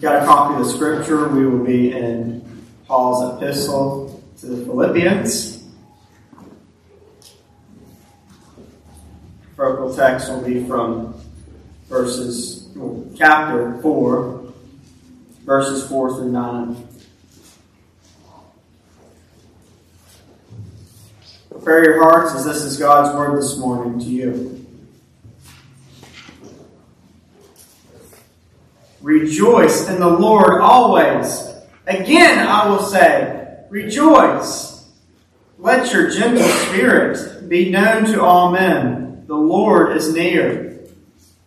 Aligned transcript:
got 0.00 0.22
a 0.22 0.26
copy 0.26 0.54
of 0.54 0.66
the 0.66 0.72
scripture, 0.72 1.28
we 1.28 1.44
will 1.46 1.64
be 1.64 1.92
in 1.92 2.44
Paul's 2.86 3.36
epistle 3.36 4.22
to 4.38 4.46
the 4.46 4.64
Philippians. 4.64 5.64
Focal 9.56 9.92
text 9.94 10.30
will 10.30 10.42
be 10.42 10.64
from 10.66 11.20
verses, 11.88 12.68
chapter 13.16 13.80
4, 13.82 14.52
verses 15.44 15.88
4 15.88 16.14
through 16.14 16.30
9. 16.30 16.88
Prepare 21.50 21.84
your 21.84 22.02
hearts 22.04 22.36
as 22.36 22.44
this 22.44 22.62
is 22.62 22.76
God's 22.76 23.16
word 23.16 23.42
this 23.42 23.56
morning 23.58 23.98
to 23.98 24.06
you. 24.06 24.57
Rejoice 29.08 29.88
in 29.88 30.00
the 30.00 30.06
Lord 30.06 30.60
always. 30.60 31.48
Again, 31.86 32.46
I 32.46 32.68
will 32.68 32.82
say, 32.82 33.56
rejoice. 33.70 34.86
Let 35.56 35.90
your 35.94 36.10
gentle 36.10 36.46
spirit 36.46 37.48
be 37.48 37.70
known 37.70 38.04
to 38.12 38.22
all 38.22 38.52
men. 38.52 39.24
The 39.26 39.34
Lord 39.34 39.96
is 39.96 40.12
near. 40.12 40.80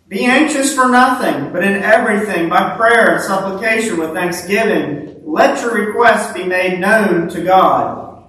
Be 0.08 0.24
anxious 0.24 0.74
for 0.74 0.88
nothing, 0.88 1.52
but 1.52 1.62
in 1.62 1.84
everything, 1.84 2.48
by 2.48 2.76
prayer 2.76 3.14
and 3.14 3.22
supplication 3.22 3.96
with 3.96 4.12
thanksgiving, 4.12 5.22
let 5.24 5.62
your 5.62 5.86
requests 5.86 6.32
be 6.32 6.42
made 6.42 6.80
known 6.80 7.28
to 7.28 7.44
God. 7.44 8.24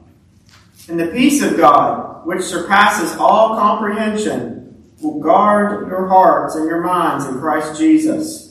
And 0.87 0.99
the 0.99 1.07
peace 1.07 1.41
of 1.41 1.57
God, 1.57 2.23
which 2.27 2.43
surpasses 2.43 3.17
all 3.17 3.57
comprehension, 3.57 4.93
will 5.01 5.19
guard 5.19 5.87
your 5.87 6.07
hearts 6.07 6.53
and 6.53 6.67
your 6.67 6.81
minds 6.81 7.25
in 7.25 7.39
Christ 7.39 7.79
Jesus. 7.79 8.42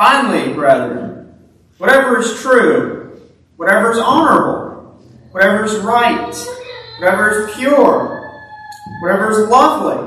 Finally, 0.00 0.54
brethren, 0.54 1.30
whatever 1.76 2.18
is 2.18 2.40
true, 2.40 3.20
whatever 3.56 3.92
is 3.92 3.98
honorable, 3.98 4.98
whatever 5.30 5.62
is 5.62 5.76
right, 5.80 6.34
whatever 6.98 7.42
is 7.42 7.54
pure, 7.54 8.32
whatever 9.02 9.30
is 9.30 9.46
lovely, 9.50 9.98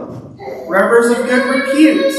whatever 0.65 0.97
is 0.97 1.11
of 1.11 1.17
good 1.27 1.45
repute, 1.47 2.11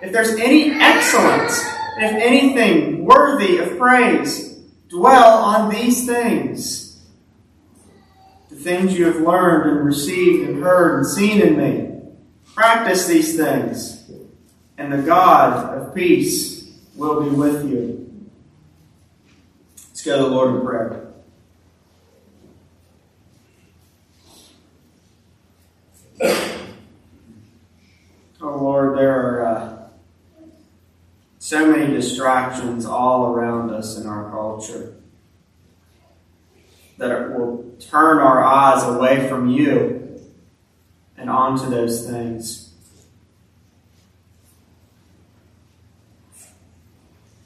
if 0.00 0.12
there's 0.12 0.30
any 0.36 0.70
excellence, 0.80 1.62
and 1.98 2.16
if 2.16 2.22
anything 2.22 3.04
worthy 3.04 3.58
of 3.58 3.76
praise, 3.76 4.60
dwell 4.88 5.42
on 5.44 5.68
these 5.68 6.06
things. 6.06 7.04
The 8.48 8.56
things 8.56 8.98
you 8.98 9.04
have 9.04 9.20
learned 9.20 9.76
and 9.76 9.84
received 9.84 10.48
and 10.48 10.62
heard 10.62 11.00
and 11.00 11.06
seen 11.06 11.42
in 11.42 11.58
me. 11.58 12.00
Practice 12.54 13.06
these 13.06 13.36
things, 13.36 14.10
and 14.78 14.90
the 14.90 15.02
God 15.02 15.76
of 15.76 15.94
peace 15.94 16.53
will 16.94 17.22
be 17.22 17.30
with 17.30 17.68
you. 17.68 18.28
Let's 19.76 20.02
go 20.02 20.16
to 20.16 20.22
the 20.22 20.28
Lord 20.28 20.54
in 20.56 20.66
prayer. 20.66 21.00
Oh 28.40 28.58
Lord, 28.58 28.98
there 28.98 29.10
are 29.10 29.46
uh, 29.46 29.88
so 31.38 31.66
many 31.66 31.92
distractions 31.92 32.84
all 32.84 33.32
around 33.32 33.70
us 33.70 33.98
in 33.98 34.06
our 34.06 34.30
culture 34.30 34.94
that 36.98 37.32
will 37.32 37.74
turn 37.80 38.18
our 38.18 38.44
eyes 38.44 38.82
away 38.84 39.28
from 39.28 39.48
you 39.48 40.20
and 41.16 41.30
onto 41.30 41.68
those 41.68 42.08
things. 42.08 42.63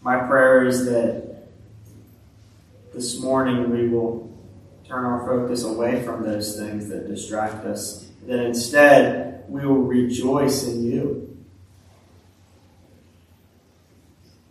My 0.09 0.21
prayer 0.21 0.65
is 0.65 0.87
that 0.87 1.49
this 2.95 3.21
morning 3.21 3.69
we 3.69 3.91
will 3.91 4.35
turn 4.87 5.05
our 5.05 5.27
focus 5.27 5.65
away 5.65 6.03
from 6.03 6.23
those 6.23 6.57
things 6.57 6.89
that 6.89 7.09
distract 7.09 7.67
us, 7.67 8.09
that 8.27 8.39
instead 8.39 9.45
we 9.51 9.67
will 9.67 9.83
rejoice 9.83 10.67
in 10.67 10.83
you. 10.91 11.37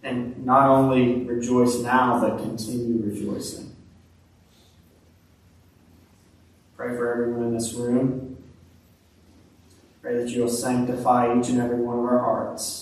And 0.03 0.45
not 0.45 0.69
only 0.69 1.23
rejoice 1.23 1.78
now, 1.78 2.22
but 2.22 2.38
continue 2.38 3.01
rejoicing. 3.03 3.75
Pray 6.75 6.95
for 6.95 7.12
everyone 7.12 7.45
in 7.45 7.56
this 7.56 7.74
room. 7.74 8.38
Pray 10.03 10.18
that 10.18 10.29
you 10.29 10.44
will 10.44 10.50
sanctify 10.50 11.35
each 11.35 11.50
and 11.50 11.59
every 11.59 11.79
one 11.79 11.97
of 11.97 12.06
our 12.06 12.19
hearts 12.19 12.76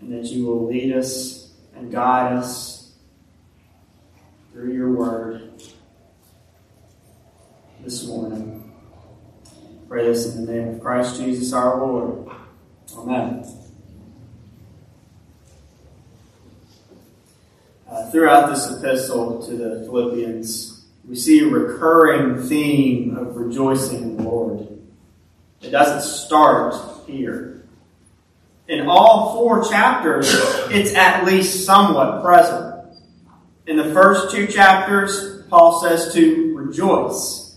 and 0.00 0.12
that 0.12 0.24
you 0.30 0.46
will 0.46 0.66
lead 0.66 0.94
us 0.94 1.52
and 1.74 1.90
guide 1.90 2.32
us 2.32 2.92
through 4.52 4.72
your 4.72 4.90
word 4.92 5.62
this 7.82 8.06
morning. 8.06 8.72
Pray 9.88 10.04
this 10.04 10.34
in 10.34 10.44
the 10.44 10.52
name 10.52 10.68
of 10.74 10.80
Christ 10.80 11.20
Jesus 11.20 11.52
our 11.52 11.78
Lord. 11.78 12.28
Amen. 12.96 13.44
Uh, 17.90 18.10
throughout 18.10 18.50
this 18.50 18.70
epistle 18.70 19.46
to 19.46 19.56
the 19.56 19.84
Philippians, 19.86 20.86
we 21.06 21.16
see 21.16 21.40
a 21.40 21.46
recurring 21.46 22.42
theme 22.46 23.16
of 23.16 23.36
rejoicing 23.36 24.02
in 24.02 24.16
the 24.18 24.22
Lord. 24.24 24.68
It 25.62 25.70
doesn't 25.70 26.02
start 26.02 26.74
here 27.06 27.57
in 28.68 28.86
all 28.86 29.34
four 29.34 29.68
chapters, 29.68 30.26
it's 30.70 30.94
at 30.94 31.24
least 31.24 31.64
somewhat 31.64 32.22
present. 32.22 32.86
In 33.66 33.76
the 33.76 33.92
first 33.92 34.34
two 34.34 34.46
chapters, 34.46 35.42
Paul 35.48 35.80
says 35.80 36.12
to 36.14 36.54
rejoice. 36.56 37.56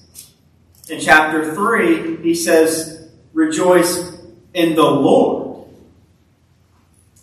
In 0.89 0.99
chapter 0.99 1.53
3, 1.53 2.17
he 2.17 2.33
says, 2.33 3.09
rejoice 3.33 4.19
in 4.53 4.75
the 4.75 4.83
Lord. 4.83 5.67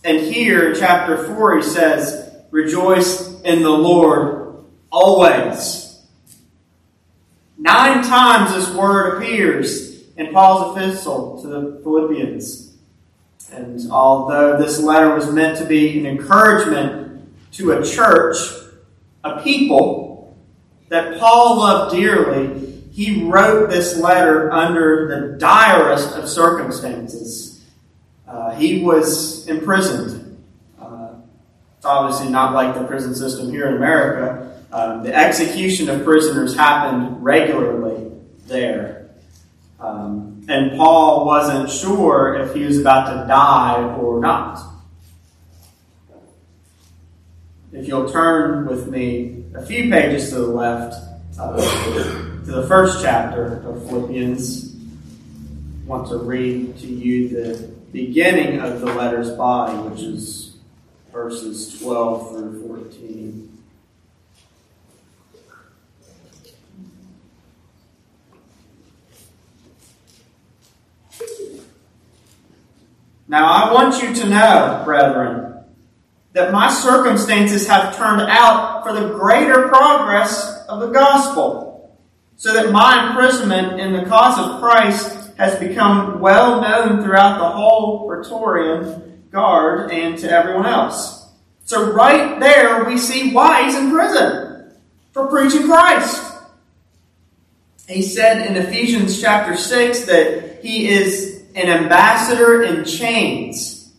And 0.05 0.19
here 0.21 0.71
in 0.73 0.79
chapter 0.79 1.27
4, 1.27 1.57
he 1.57 1.63
says, 1.63 2.31
rejoice 2.51 3.41
in 3.43 3.63
the 3.63 3.71
Lord 3.71 4.65
always. 4.91 6.03
Nine 7.59 8.05
times 8.05 8.55
this 8.55 8.75
word 8.75 9.17
appears 9.17 10.03
in 10.17 10.33
Paul's 10.33 10.77
epistle 10.77 11.43
to 11.43 11.49
the 11.49 11.81
Philippians. 11.83 12.68
And 13.53 13.91
although 13.91 14.59
this 14.59 14.79
letter 14.79 15.15
was 15.15 15.33
meant 15.33 15.59
to 15.59 15.65
be 15.65 15.99
an 15.99 16.07
encouragement 16.07 17.29
to 17.53 17.73
a 17.73 17.85
church, 17.85 18.37
a 19.25 19.41
people 19.43 20.37
that 20.89 21.19
Paul 21.19 21.59
loved 21.59 21.95
dearly, 21.95 22.83
he 22.93 23.25
wrote 23.25 23.71
this 23.71 23.97
letter 23.97 24.51
under 24.51 25.09
the 25.09 25.39
direst 25.39 26.17
of 26.17 26.29
circumstances. 26.29 27.65
Uh, 28.27 28.55
he 28.55 28.83
was 28.83 29.47
imprisoned. 29.47 30.45
Uh, 30.81 31.15
it's 31.77 31.87
obviously 31.87 32.29
not 32.29 32.53
like 32.55 32.75
the 32.75 32.85
prison 32.85 33.15
system 33.15 33.51
here 33.51 33.69
in 33.69 33.77
America. 33.77 34.63
Um, 34.71 35.03
the 35.03 35.15
execution 35.15 35.89
of 35.89 36.05
prisoners 36.05 36.55
happened 36.55 37.25
regularly 37.25 38.11
there. 38.47 39.11
Um, 39.81 40.38
and 40.49 40.79
Paul 40.79 41.27
wasn't 41.27 41.71
sure 41.71 42.35
if 42.41 42.55
he 42.55 42.65
was 42.65 42.81
about 42.81 43.11
to 43.11 43.29
die 43.29 43.83
or 43.99 44.19
not. 44.19 44.59
If 47.71 47.87
you'll 47.87 48.11
turn 48.11 48.67
with 48.67 48.89
me 48.89 49.45
a 49.55 49.65
few 49.65 49.91
pages 49.91 50.31
to 50.31 50.37
the 50.37 50.47
left 50.47 50.97
uh, 51.39 51.57
to 51.57 52.51
the 52.51 52.67
first 52.67 53.03
chapter 53.03 53.59
of 53.69 53.87
Philippians, 53.89 54.75
I 54.75 55.87
want 55.87 56.09
to 56.09 56.17
read 56.17 56.79
to 56.79 56.87
you 56.87 57.29
the 57.29 57.69
beginning 57.93 58.61
of 58.61 58.81
the 58.81 58.87
letter's 58.87 59.31
body, 59.31 59.77
which 59.87 60.01
is 60.01 60.57
verses 61.13 61.79
12 61.79 62.31
through 62.31 62.67
14. 62.67 63.38
Now 73.29 73.45
I 73.45 73.73
want 73.75 74.03
you 74.03 74.15
to 74.15 74.29
know, 74.29 74.83
brethren, 74.87 75.65
that 76.33 76.51
my 76.51 76.73
circumstances 76.73 77.69
have 77.69 77.95
turned 77.97 78.23
out 78.23 78.83
for 78.83 78.93
the 78.93 79.11
greater 79.19 79.69
progress 79.69 80.65
of 80.67 80.81
the 80.81 80.89
gospel, 80.89 81.99
so 82.37 82.55
that 82.55 82.73
my 82.73 83.09
imprisonment 83.09 83.81
in 83.81 83.93
the 83.93 84.07
cause 84.07 84.39
of 84.39 84.61
Christ 84.61 85.31
has 85.37 85.59
become 85.59 86.21
well 86.21 86.61
known 86.63 87.03
throughout 87.03 87.39
the 87.39 87.49
whole 87.49 88.09
Praetorian 88.09 89.23
Guard 89.31 89.91
and 89.93 90.19
to 90.19 90.31
everyone 90.31 90.67
else. 90.67 91.27
So 91.65 91.93
right 91.93 92.41
there 92.41 92.85
we 92.85 92.97
see 92.97 93.33
why 93.33 93.65
he's 93.65 93.75
in 93.75 93.91
prison 93.91 94.73
for 95.13 95.27
preaching 95.27 95.65
Christ. 95.65 96.33
He 97.87 98.03
said 98.03 98.47
in 98.47 98.57
Ephesians 98.57 99.21
chapter 99.21 99.57
6 99.57 100.07
that 100.07 100.61
he 100.63 100.89
is 100.89 101.38
an 101.59 101.69
ambassador 101.69 102.63
in 102.63 102.85
chains. 102.85 103.93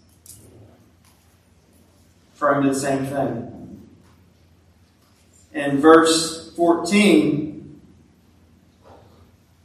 to 2.64 2.70
the 2.70 2.76
same 2.76 3.06
thing. 3.06 3.88
In 5.54 5.82
verse 5.82 6.56
14, 6.56 7.82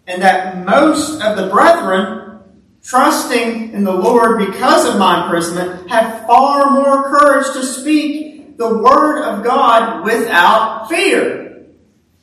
and 0.09 0.23
that 0.23 0.67
most 0.67 1.23
of 1.23 1.37
the 1.37 1.47
brethren, 1.49 2.41
trusting 2.83 3.73
in 3.73 3.85
the 3.85 3.93
Lord 3.93 4.39
because 4.39 4.87
of 4.89 4.99
my 4.99 5.25
imprisonment, 5.25 5.89
have 5.89 6.27
far 6.27 6.71
more 6.71 7.05
courage 7.05 7.47
to 7.53 7.63
speak 7.63 8.57
the 8.57 8.77
word 8.77 9.23
of 9.23 9.45
God 9.45 10.05
without 10.05 10.89
fear. 10.89 11.67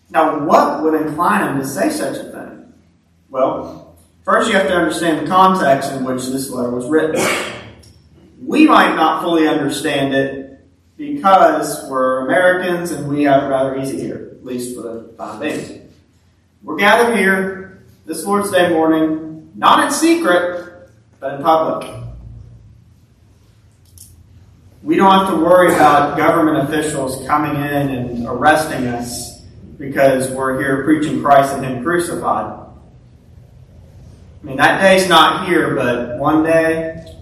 Now, 0.10 0.46
what 0.46 0.84
would 0.84 1.02
incline 1.02 1.48
him 1.48 1.62
to 1.62 1.66
say 1.66 1.90
such 1.90 2.18
a 2.18 2.24
thing? 2.30 2.74
Well, 3.30 3.91
first 4.24 4.50
you 4.50 4.56
have 4.56 4.68
to 4.68 4.76
understand 4.76 5.26
the 5.26 5.30
context 5.30 5.92
in 5.94 6.04
which 6.04 6.26
this 6.28 6.50
letter 6.50 6.72
was 6.72 6.88
written 6.88 7.20
we 8.52 8.68
might 8.68 8.96
not 8.96 9.22
fully 9.22 9.48
understand 9.48 10.14
it 10.14 10.60
because 10.98 11.88
we're 11.90 12.26
Americans 12.26 12.92
and 12.92 13.08
we 13.08 13.24
have 13.24 13.44
it 13.44 13.48
rather 13.48 13.80
easy 13.80 14.00
here, 14.00 14.30
at 14.34 14.44
least 14.44 14.76
for 14.76 14.82
the 14.82 15.14
time 15.18 15.40
being. 15.40 15.90
We're 16.64 16.76
gathered 16.76 17.18
here 17.18 17.84
this 18.06 18.26
Lord's 18.26 18.52
Day 18.52 18.70
morning, 18.70 19.52
not 19.56 19.86
in 19.86 19.92
secret, 19.92 20.90
but 21.20 21.36
in 21.36 21.44
public. 21.44 21.90
We 24.84 24.96
don't 24.96 25.12
have 25.12 25.30
to 25.30 25.36
worry 25.36 25.74
about 25.74 26.18
government 26.18 26.68
officials 26.68 27.26
coming 27.28 27.56
in 27.56 27.90
and 27.90 28.28
arresting 28.28 28.88
us 28.88 29.40
because 29.78 30.30
we're 30.32 30.60
here 30.60 30.84
preaching 30.84 31.22
Christ 31.22 31.54
and 31.54 31.64
Him 31.64 31.84
crucified. 31.84 32.61
I 34.42 34.46
mean, 34.46 34.58
that 34.58 34.82
day's 34.82 35.08
not 35.08 35.48
here, 35.48 35.76
but 35.76 36.18
one 36.18 36.44
day 36.44 37.16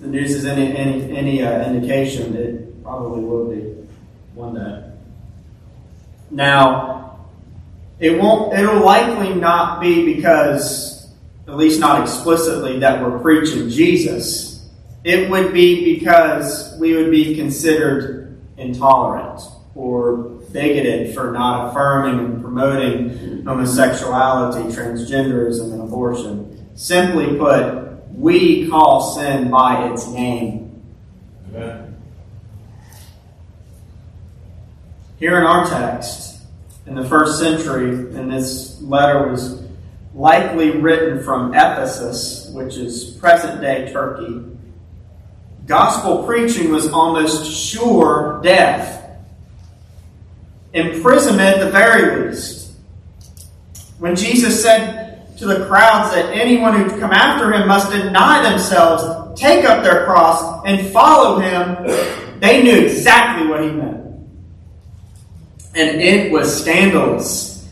the 0.00 0.06
news 0.06 0.34
is 0.34 0.46
any 0.46 0.76
any, 0.76 1.16
any 1.16 1.42
uh, 1.42 1.66
indication, 1.66 2.34
it 2.36 2.82
probably 2.82 3.22
will 3.22 3.50
be 3.50 3.60
one 4.34 4.54
day. 4.54 4.90
Now, 6.30 7.26
it 7.98 8.18
won't. 8.18 8.56
It'll 8.56 8.84
likely 8.84 9.34
not 9.34 9.80
be 9.80 10.14
because, 10.14 11.12
at 11.46 11.56
least 11.56 11.80
not 11.80 12.00
explicitly, 12.02 12.78
that 12.78 13.02
we're 13.02 13.18
preaching 13.18 13.68
Jesus. 13.68 14.68
It 15.04 15.28
would 15.30 15.52
be 15.52 15.96
because 15.96 16.76
we 16.78 16.94
would 16.94 17.10
be 17.10 17.34
considered 17.34 18.38
intolerant 18.56 19.40
or 19.74 20.37
bigoted 20.52 21.14
for 21.14 21.32
not 21.32 21.70
affirming 21.70 22.18
and 22.24 22.42
promoting 22.42 23.44
homosexuality, 23.44 24.74
transgenderism, 24.74 25.72
and 25.72 25.82
abortion. 25.82 26.68
Simply 26.74 27.36
put, 27.36 28.08
we 28.12 28.68
call 28.68 29.14
sin 29.14 29.50
by 29.50 29.90
its 29.90 30.06
name. 30.08 30.82
Amen. 31.48 31.96
Here 35.18 35.36
in 35.36 35.44
our 35.44 35.68
text, 35.68 36.42
in 36.86 36.94
the 36.94 37.04
first 37.04 37.38
century, 37.38 37.90
and 37.90 38.32
this 38.32 38.80
letter 38.80 39.28
was 39.28 39.62
likely 40.14 40.70
written 40.70 41.22
from 41.22 41.54
Ephesus, 41.54 42.48
which 42.52 42.76
is 42.76 43.16
present 43.20 43.60
day 43.60 43.92
Turkey, 43.92 44.44
gospel 45.66 46.24
preaching 46.24 46.70
was 46.70 46.88
almost 46.88 47.50
sure 47.50 48.40
death. 48.42 48.97
Imprisonment 50.72 51.56
at 51.56 51.64
the 51.64 51.70
very 51.70 52.28
least. 52.28 52.72
When 53.98 54.14
Jesus 54.14 54.62
said, 54.62 55.08
to 55.38 55.46
the 55.46 55.66
crowds 55.66 56.12
that 56.12 56.32
anyone 56.34 56.74
who'd 56.74 56.98
come 56.98 57.12
after 57.12 57.52
him 57.52 57.68
must 57.68 57.92
deny 57.92 58.42
themselves, 58.48 59.40
take 59.40 59.64
up 59.64 59.84
their 59.84 60.04
cross, 60.04 60.62
and 60.66 60.90
follow 60.90 61.38
him, 61.38 62.40
they 62.40 62.62
knew 62.62 62.86
exactly 62.86 63.46
what 63.46 63.62
he 63.62 63.70
meant. 63.70 64.04
And 65.74 66.00
it 66.00 66.32
was 66.32 66.60
scandalous. 66.60 67.68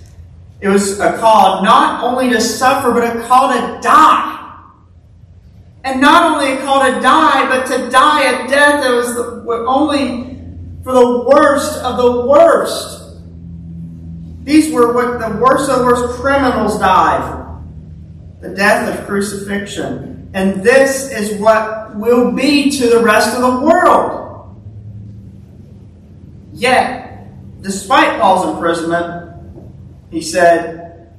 It 0.61 0.69
was 0.69 1.01
a 1.01 1.19
call 1.19 1.65
not 1.65 2.05
only 2.05 2.31
to 2.31 2.41
suffer, 2.41 2.93
but 2.93 3.17
a 3.17 3.27
call 3.27 3.53
to 3.53 3.81
die. 3.83 4.33
And 5.83 6.01
not 6.01 6.33
only 6.33 6.53
a 6.53 6.63
call 6.65 6.85
to 6.85 7.01
die, 7.01 7.49
but 7.49 7.67
to 7.67 7.91
die 7.91 8.23
a 8.23 8.49
death 8.49 8.83
that 8.83 8.93
was 8.93 9.17
only 9.67 10.26
for 10.87 10.93
the 10.93 11.19
worst 11.29 11.83
of 11.83 11.97
the 11.97 12.27
worst. 12.27 13.19
These 14.45 14.73
were 14.73 14.93
what 14.93 15.19
the 15.19 15.37
worst 15.37 15.69
of 15.69 15.81
the 15.81 15.85
worst 15.85 16.21
criminals 16.21 16.79
died 16.79 17.43
the 18.41 18.51
death 18.51 18.97
of 18.97 19.05
crucifixion. 19.05 20.31
And 20.33 20.63
this 20.63 21.11
is 21.11 21.41
what 21.41 21.97
will 21.97 22.31
be 22.31 22.71
to 22.79 22.89
the 22.89 23.03
rest 23.03 23.35
of 23.35 23.43
the 23.43 23.67
world. 23.67 24.63
Yet, 26.53 27.27
despite 27.63 28.21
Paul's 28.21 28.55
imprisonment, 28.55 29.35
he 30.13 30.21
said, 30.21 31.11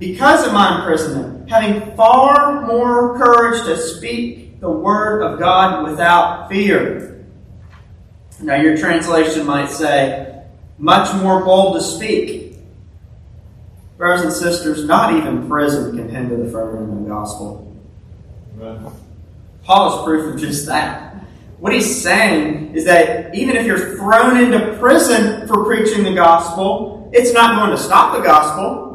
Because 0.00 0.44
of 0.44 0.52
my 0.52 0.80
imprisonment, 0.80 1.48
having 1.48 1.94
far 1.94 2.66
more 2.66 3.16
courage 3.18 3.62
to 3.66 3.76
speak 3.76 4.58
the 4.58 4.70
word 4.70 5.22
of 5.22 5.38
God 5.38 5.88
without 5.88 6.48
fear. 6.48 7.09
Now, 8.42 8.56
your 8.56 8.76
translation 8.76 9.46
might 9.46 9.70
say, 9.70 10.42
much 10.78 11.14
more 11.22 11.44
bold 11.44 11.76
to 11.76 11.82
speak. 11.82 12.56
Brothers 13.98 14.24
and 14.24 14.32
sisters, 14.32 14.84
not 14.84 15.14
even 15.14 15.46
prison 15.46 15.94
can 15.94 16.08
hinder 16.08 16.42
the 16.42 16.50
furthering 16.50 16.90
of 16.90 17.02
the 17.02 17.08
gospel. 17.08 17.76
Paul 19.62 19.98
is 19.98 20.04
proof 20.04 20.34
of 20.34 20.40
just 20.40 20.66
that. 20.66 21.16
What 21.58 21.74
he's 21.74 22.02
saying 22.02 22.74
is 22.74 22.86
that 22.86 23.34
even 23.34 23.56
if 23.56 23.66
you're 23.66 23.96
thrown 23.96 24.38
into 24.38 24.78
prison 24.78 25.46
for 25.46 25.64
preaching 25.66 26.02
the 26.02 26.14
gospel, 26.14 27.10
it's 27.12 27.34
not 27.34 27.56
going 27.56 27.70
to 27.70 27.76
stop 27.76 28.16
the 28.16 28.22
gospel. 28.22 28.88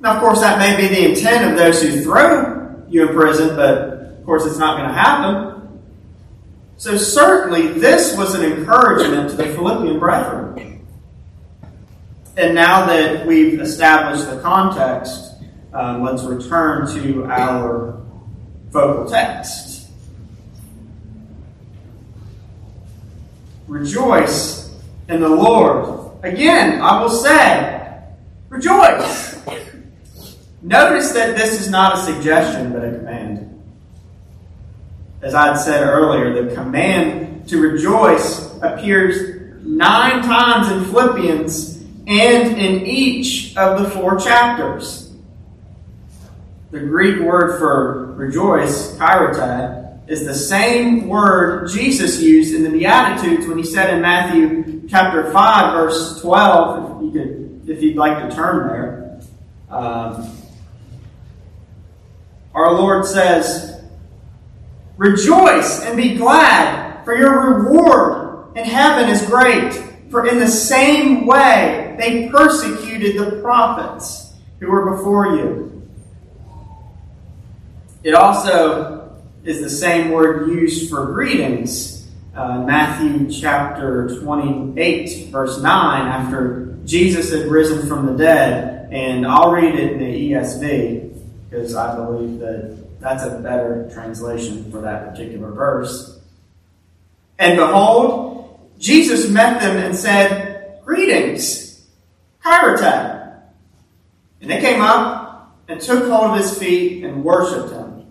Now, 0.00 0.16
of 0.16 0.20
course, 0.20 0.40
that 0.40 0.58
may 0.58 0.76
be 0.76 0.94
the 0.94 1.10
intent 1.10 1.50
of 1.50 1.56
those 1.56 1.80
who 1.80 2.02
throw 2.02 2.84
you 2.90 3.08
in 3.08 3.14
prison, 3.14 3.56
but 3.56 3.78
of 4.18 4.24
course, 4.26 4.44
it's 4.44 4.58
not 4.58 4.76
going 4.76 4.88
to 4.88 4.94
happen. 4.94 5.53
So, 6.76 6.96
certainly, 6.98 7.68
this 7.68 8.16
was 8.16 8.34
an 8.34 8.44
encouragement 8.44 9.30
to 9.30 9.36
the 9.36 9.44
Philippian 9.54 9.98
brethren. 9.98 10.86
And 12.36 12.54
now 12.54 12.86
that 12.86 13.26
we've 13.26 13.60
established 13.60 14.28
the 14.28 14.40
context, 14.40 15.34
um, 15.72 16.02
let's 16.02 16.24
return 16.24 16.92
to 16.94 17.24
our 17.26 18.00
focal 18.72 19.08
text. 19.08 19.88
Rejoice 23.68 24.74
in 25.08 25.20
the 25.20 25.28
Lord. 25.28 26.10
Again, 26.24 26.80
I 26.80 27.00
will 27.00 27.08
say, 27.08 28.02
rejoice. 28.48 29.40
Notice 30.62 31.12
that 31.12 31.36
this 31.36 31.60
is 31.60 31.70
not 31.70 31.98
a 31.98 32.02
suggestion, 32.02 32.72
but 32.72 32.84
a 32.84 32.90
command. 32.98 33.43
As 35.24 35.34
I 35.34 35.46
had 35.46 35.54
said 35.54 35.82
earlier, 35.88 36.44
the 36.44 36.54
command 36.54 37.48
to 37.48 37.58
rejoice 37.58 38.54
appears 38.60 39.62
nine 39.64 40.22
times 40.22 40.70
in 40.70 40.84
Philippians 40.92 41.78
and 42.06 42.58
in 42.58 42.86
each 42.86 43.56
of 43.56 43.82
the 43.82 43.88
four 43.88 44.18
chapters. 44.18 45.14
The 46.72 46.80
Greek 46.80 47.20
word 47.20 47.58
for 47.58 48.12
rejoice, 48.16 48.98
kairete, 48.98 50.10
is 50.10 50.26
the 50.26 50.34
same 50.34 51.08
word 51.08 51.70
Jesus 51.70 52.20
used 52.20 52.54
in 52.54 52.62
the 52.62 52.68
Beatitudes 52.68 53.46
when 53.46 53.56
he 53.56 53.64
said 53.64 53.94
in 53.94 54.02
Matthew 54.02 54.86
chapter 54.90 55.32
5, 55.32 55.72
verse 55.72 56.20
12, 56.20 57.02
if, 57.02 57.02
you 57.02 57.10
could, 57.18 57.70
if 57.70 57.82
you'd 57.82 57.96
like 57.96 58.28
to 58.28 58.36
turn 58.36 58.68
there. 58.68 59.20
Um, 59.70 60.36
our 62.52 62.74
Lord 62.74 63.06
says, 63.06 63.73
Rejoice 64.96 65.82
and 65.82 65.96
be 65.96 66.14
glad, 66.14 67.04
for 67.04 67.16
your 67.16 67.56
reward 67.56 68.56
in 68.56 68.64
heaven 68.64 69.08
is 69.08 69.26
great. 69.26 69.72
For 70.10 70.26
in 70.26 70.38
the 70.38 70.48
same 70.48 71.26
way 71.26 71.96
they 71.98 72.28
persecuted 72.28 73.18
the 73.18 73.40
prophets 73.40 74.34
who 74.60 74.70
were 74.70 74.96
before 74.96 75.36
you. 75.36 75.82
It 78.04 78.14
also 78.14 79.18
is 79.44 79.60
the 79.60 79.70
same 79.70 80.12
word 80.12 80.48
used 80.48 80.88
for 80.90 81.06
greetings. 81.06 82.08
Uh, 82.34 82.62
Matthew 82.62 83.30
chapter 83.30 84.20
28, 84.20 85.28
verse 85.30 85.60
9, 85.60 86.06
after 86.06 86.76
Jesus 86.84 87.32
had 87.32 87.46
risen 87.46 87.88
from 87.88 88.06
the 88.06 88.16
dead. 88.16 88.88
And 88.92 89.26
I'll 89.26 89.50
read 89.50 89.74
it 89.74 89.92
in 89.92 89.98
the 89.98 90.32
ESV 90.32 91.20
because 91.50 91.74
I 91.74 91.96
believe 91.96 92.38
that 92.38 92.83
that's 93.04 93.22
a 93.22 93.38
better 93.38 93.88
translation 93.92 94.72
for 94.72 94.80
that 94.80 95.10
particular 95.10 95.50
verse. 95.50 96.18
And 97.38 97.58
behold, 97.58 98.58
Jesus 98.78 99.28
met 99.28 99.60
them 99.60 99.76
and 99.76 99.94
said, 99.94 100.80
Greetings. 100.86 101.86
Kairete. 102.42 103.42
And 104.40 104.50
they 104.50 104.58
came 104.60 104.80
up 104.80 105.58
and 105.68 105.80
took 105.80 106.08
hold 106.08 106.30
of 106.30 106.38
his 106.38 106.58
feet 106.58 107.04
and 107.04 107.22
worshipped 107.22 107.72
him. 107.72 108.06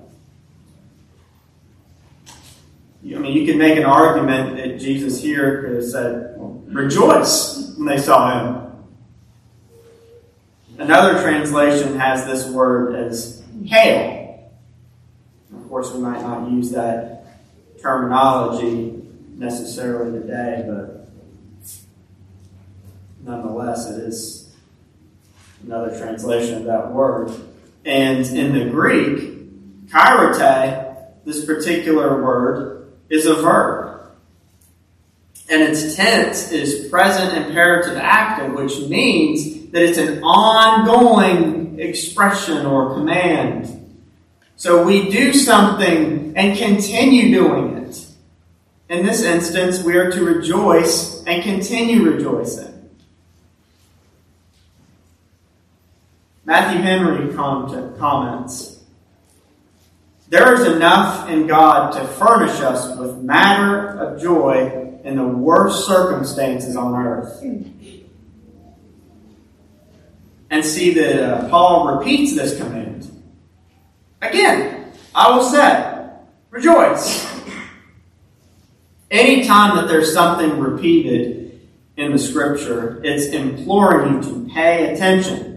I 3.04 3.20
mean, 3.20 3.34
you 3.34 3.46
can 3.48 3.58
make 3.58 3.78
an 3.78 3.86
argument 3.86 4.58
that 4.58 4.80
Jesus 4.80 5.22
here 5.22 5.64
could 5.64 5.76
have 5.76 5.86
said, 5.86 6.36
rejoice 6.68 7.76
when 7.78 7.88
they 7.88 7.98
saw 7.98 8.40
him. 8.40 8.86
Another 10.78 11.22
translation 11.22 12.00
has 12.00 12.26
this 12.26 12.48
word 12.50 12.96
as 12.96 13.44
hail. 13.66 14.23
Of 15.56 15.70
course, 15.70 15.92
we 15.92 16.00
might 16.00 16.22
not 16.22 16.50
use 16.52 16.72
that 16.72 17.26
terminology 17.82 19.02
necessarily 19.36 20.20
today, 20.20 20.64
but 20.68 21.10
nonetheless, 23.24 23.90
it 23.90 24.04
is 24.04 24.54
another 25.64 25.98
translation 25.98 26.58
of 26.58 26.64
that 26.66 26.92
word. 26.92 27.32
And 27.86 28.26
in 28.28 28.54
the 28.54 28.70
Greek, 28.70 29.88
kairete, 29.88 31.24
this 31.26 31.46
particular 31.46 32.24
word, 32.24 32.94
is 33.10 33.26
a 33.26 33.36
verb. 33.36 34.12
And 35.50 35.62
its 35.62 35.96
tense 35.96 36.52
is 36.52 36.88
present 36.90 37.46
imperative 37.46 37.98
active, 37.98 38.54
which 38.54 38.80
means 38.88 39.72
that 39.72 39.84
it's 39.84 39.98
an 39.98 40.24
ongoing 40.24 41.80
expression 41.80 42.66
or 42.66 42.94
command. 42.94 43.83
So 44.56 44.84
we 44.86 45.10
do 45.10 45.34
something 45.34 46.34
and 46.36 46.58
continue 46.58 47.34
doing 47.34 47.78
it. 47.78 48.06
In 48.90 49.06
this 49.06 49.24
instance, 49.24 49.84
we 49.84 49.98
are 49.98 50.12
to 50.12 50.24
rejoice 50.24 51.24
and 51.26 51.44
continue 51.44 52.04
rejoicing. 52.04 52.74
Matthew 56.46 56.82
Henry 56.82 57.34
comments 57.34 58.80
There 60.30 60.54
is 60.54 60.68
enough 60.76 61.30
in 61.30 61.48
God 61.48 61.94
to 61.94 62.06
furnish 62.06 62.60
us 62.60 62.98
with 62.98 63.18
matter 63.18 63.98
of 64.00 64.22
joy 64.22 65.00
in 65.04 65.16
the 65.16 65.28
worst 65.28 65.86
circumstances 65.86 66.76
on 66.76 66.96
earth. 66.96 67.42
And 70.50 70.64
see 70.64 70.94
that 70.94 71.24
uh, 71.24 71.50
Paul 71.50 71.98
repeats 71.98 72.36
this 72.36 72.58
command. 72.58 73.13
Again, 74.24 74.92
I 75.14 75.36
will 75.36 75.44
say, 75.44 76.10
rejoice. 76.50 77.32
Anytime 79.12 79.76
that 79.76 79.88
there's 79.88 80.14
something 80.14 80.60
repeated 80.60 81.62
in 81.98 82.12
the 82.12 82.18
scripture, 82.18 83.00
it's 83.04 83.28
imploring 83.28 84.16
you 84.16 84.22
to 84.24 84.54
pay 84.54 84.94
attention 84.94 85.54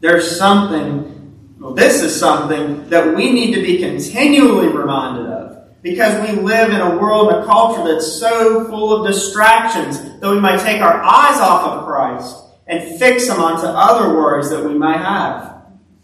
there's 0.00 0.36
something, 0.36 1.54
well, 1.58 1.74
this 1.74 2.02
is 2.02 2.18
something 2.18 2.88
that 2.88 3.14
we 3.14 3.32
need 3.32 3.54
to 3.54 3.62
be 3.62 3.78
continually 3.78 4.68
reminded 4.68 5.26
of. 5.26 5.82
Because 5.82 6.28
we 6.28 6.40
live 6.40 6.70
in 6.70 6.80
a 6.80 6.96
world 6.98 7.32
and 7.32 7.42
a 7.42 7.46
culture 7.46 7.84
that's 7.84 8.12
so 8.18 8.66
full 8.66 8.94
of 8.94 9.06
distractions 9.06 9.98
that 10.20 10.30
we 10.30 10.38
might 10.40 10.60
take 10.60 10.82
our 10.82 11.02
eyes 11.02 11.40
off 11.40 11.64
of 11.68 11.86
Christ 11.86 12.36
and 12.66 12.98
fix 12.98 13.26
them 13.28 13.40
onto 13.40 13.66
other 13.66 14.14
worries 14.14 14.50
that 14.50 14.62
we 14.62 14.74
might 14.74 14.98
have, 14.98 15.49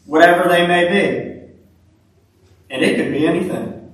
whatever 0.07 0.49
they 0.49 0.67
may 0.67 0.89
be. 0.89 1.27
And 2.71 2.83
it 2.83 2.97
could 2.97 3.13
be 3.13 3.27
anything. 3.27 3.93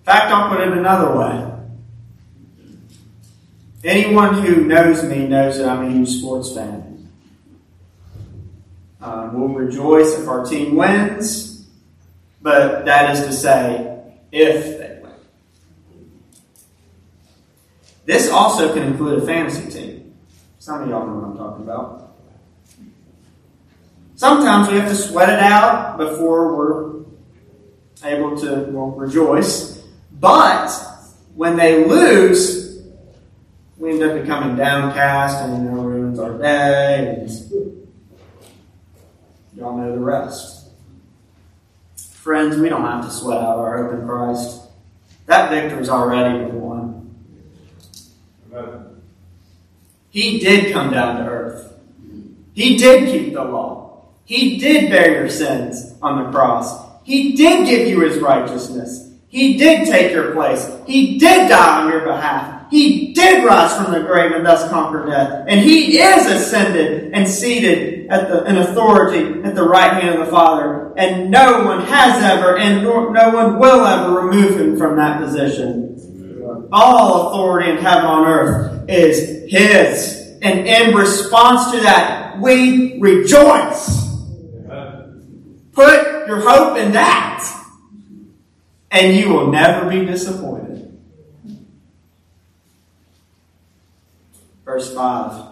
In 0.00 0.04
fact, 0.04 0.32
I'll 0.32 0.48
put 0.48 0.60
it 0.60 0.76
another 0.76 1.16
way. 1.16 1.46
Anyone 3.82 4.42
who 4.42 4.66
knows 4.66 5.02
me 5.04 5.26
knows 5.26 5.58
that 5.58 5.68
I'm 5.68 5.86
a 5.86 5.90
huge 5.90 6.18
sports 6.18 6.52
fan. 6.52 7.08
Um, 9.00 9.32
we'll 9.32 9.48
rejoice 9.48 10.18
if 10.18 10.28
our 10.28 10.44
team 10.44 10.76
wins, 10.76 11.66
but 12.42 12.84
that 12.84 13.16
is 13.16 13.24
to 13.24 13.32
say, 13.32 14.02
if 14.30 14.78
they 14.78 15.00
win. 15.02 15.12
This 18.04 18.28
also 18.30 18.74
can 18.74 18.82
include 18.82 19.22
a 19.22 19.26
fantasy 19.26 19.70
team. 19.70 20.14
Some 20.58 20.82
of 20.82 20.88
y'all 20.90 21.06
know 21.06 21.14
what 21.14 21.24
I'm 21.30 21.36
talking 21.38 21.64
about. 21.64 21.99
Sometimes 24.20 24.68
we 24.68 24.76
have 24.76 24.90
to 24.90 24.94
sweat 24.94 25.30
it 25.30 25.38
out 25.38 25.96
before 25.96 26.54
we're 26.54 27.04
able 28.04 28.38
to 28.38 28.66
well, 28.70 28.90
rejoice. 28.90 29.82
But 30.12 30.68
when 31.34 31.56
they 31.56 31.86
lose, 31.86 32.82
we 33.78 33.92
end 33.92 34.02
up 34.02 34.20
becoming 34.20 34.58
downcast 34.58 35.42
and 35.42 35.64
you 35.64 35.70
know, 35.70 35.80
ruins 35.80 36.18
our 36.18 36.36
day. 36.36 37.16
And 37.16 37.30
Y'all 39.56 39.78
know 39.78 39.90
the 39.90 39.98
rest. 39.98 40.68
Friends, 41.96 42.58
we 42.58 42.68
don't 42.68 42.84
have 42.84 43.06
to 43.06 43.10
sweat 43.10 43.38
out 43.38 43.56
our 43.56 43.84
hope 43.84 44.00
in 44.00 44.06
Christ. 44.06 44.60
That 45.24 45.48
victory's 45.48 45.88
already 45.88 46.44
been 46.44 46.60
won. 46.60 47.14
Amen. 48.52 49.02
He 50.10 50.40
did 50.40 50.74
come 50.74 50.90
down 50.90 51.24
to 51.24 51.30
earth. 51.30 51.72
He 52.52 52.76
did 52.76 53.08
keep 53.08 53.32
the 53.32 53.44
law. 53.44 53.79
He 54.30 54.58
did 54.58 54.90
bear 54.90 55.10
your 55.10 55.28
sins 55.28 55.92
on 56.00 56.22
the 56.22 56.30
cross. 56.30 56.86
He 57.02 57.32
did 57.32 57.66
give 57.66 57.88
you 57.88 58.02
his 58.02 58.18
righteousness. 58.18 59.10
He 59.26 59.56
did 59.56 59.88
take 59.88 60.12
your 60.12 60.30
place. 60.34 60.70
He 60.86 61.18
did 61.18 61.48
die 61.48 61.82
on 61.82 61.90
your 61.90 62.04
behalf. 62.04 62.70
He 62.70 63.12
did 63.12 63.44
rise 63.44 63.74
from 63.74 63.92
the 63.92 64.06
grave 64.06 64.30
and 64.30 64.46
thus 64.46 64.70
conquer 64.70 65.04
death. 65.04 65.46
And 65.48 65.58
he 65.58 65.98
is 65.98 66.26
ascended 66.26 67.12
and 67.12 67.26
seated 67.26 68.06
at 68.08 68.28
the, 68.28 68.44
in 68.44 68.58
authority 68.58 69.42
at 69.42 69.56
the 69.56 69.64
right 69.64 70.00
hand 70.00 70.20
of 70.20 70.26
the 70.26 70.30
Father. 70.30 70.94
And 70.96 71.32
no 71.32 71.64
one 71.64 71.80
has 71.86 72.22
ever 72.22 72.56
and 72.56 72.84
no, 72.84 73.08
no 73.08 73.30
one 73.30 73.58
will 73.58 73.84
ever 73.84 74.12
remove 74.12 74.60
him 74.60 74.78
from 74.78 74.94
that 74.94 75.20
position. 75.20 76.68
All 76.70 77.30
authority 77.30 77.70
in 77.70 77.78
heaven 77.78 78.04
on 78.04 78.28
earth 78.28 78.88
is 78.88 79.50
his. 79.50 80.38
And 80.40 80.68
in 80.68 80.94
response 80.94 81.72
to 81.72 81.80
that, 81.80 82.38
we 82.40 83.00
rejoice. 83.00 83.99
Put 85.80 86.26
your 86.26 86.40
hope 86.42 86.76
in 86.76 86.92
that. 86.92 87.66
And 88.90 89.16
you 89.16 89.32
will 89.32 89.46
never 89.46 89.88
be 89.88 90.04
disappointed. 90.04 91.00
Verse 94.62 94.94
5. 94.94 95.46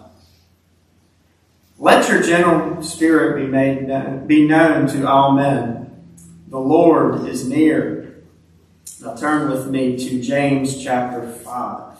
Let 1.78 2.10
your 2.10 2.22
gentle 2.22 2.82
spirit 2.82 3.40
be 3.40 3.46
made 3.50 4.26
be 4.26 4.46
known 4.46 4.86
to 4.88 5.08
all 5.08 5.32
men. 5.32 5.96
The 6.48 6.58
Lord 6.58 7.26
is 7.26 7.48
near. 7.48 8.22
Now 9.00 9.14
turn 9.14 9.50
with 9.50 9.68
me 9.68 9.96
to 9.96 10.20
James 10.20 10.82
chapter 10.84 11.26
5. 11.26 11.97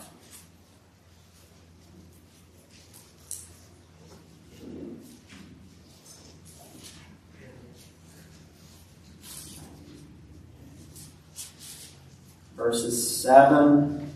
Verses 12.59 13.21
7 13.21 14.15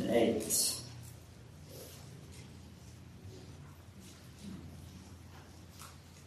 and 0.00 0.10
8. 0.10 0.72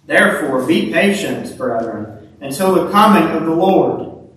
Therefore, 0.06 0.64
be 0.68 0.94
patient, 0.94 1.58
brethren, 1.58 2.38
until 2.40 2.76
the 2.76 2.92
coming 2.92 3.36
of 3.36 3.46
the 3.46 3.52
Lord. 3.52 4.30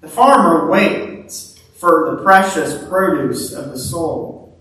The 0.00 0.08
farmer 0.08 0.70
waits 0.70 1.58
for 1.76 2.16
the 2.16 2.22
precious 2.22 2.82
produce 2.88 3.52
of 3.52 3.68
the 3.68 3.78
soul, 3.78 4.58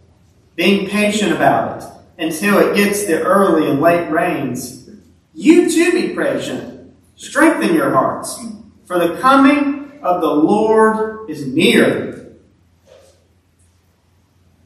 being 0.58 0.89
patient 0.89 1.32
about 1.32 1.82
it 1.82 1.89
until 2.17 2.58
it 2.58 2.75
gets 2.75 3.06
the 3.06 3.22
early 3.22 3.70
and 3.70 3.79
late 3.79 4.12
rains. 4.12 4.89
You 5.34 5.72
too 5.72 5.94
be 5.94 6.13
patient. 6.13 6.94
Strengthen 7.15 7.74
your 7.74 7.91
hearts, 7.91 8.38
for 8.86 9.00
the 9.00 9.17
coming 9.22 9.77
of 10.08 10.22
the 10.22 10.28
Lord 10.28 11.30
is 11.30 11.46
near. 11.46 12.32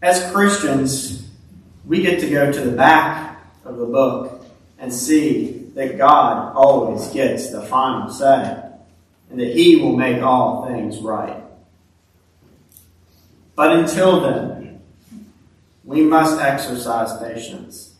As 0.01 0.31
Christians, 0.31 1.27
we 1.85 2.01
get 2.01 2.19
to 2.19 2.29
go 2.29 2.51
to 2.51 2.61
the 2.61 2.71
back 2.71 3.43
of 3.65 3.77
the 3.77 3.85
book 3.85 4.45
and 4.77 4.93
see 4.93 5.69
that 5.75 5.97
God 5.97 6.55
always 6.55 7.07
gets 7.07 7.49
the 7.49 7.61
final 7.61 8.09
say 8.09 8.63
and 9.29 9.39
that 9.39 9.53
He 9.53 9.77
will 9.77 9.95
make 9.95 10.21
all 10.21 10.67
things 10.67 10.99
right. 10.99 11.41
But 13.55 13.77
until 13.77 14.21
then, 14.21 14.81
we 15.83 16.01
must 16.01 16.39
exercise 16.39 17.17
patience. 17.19 17.95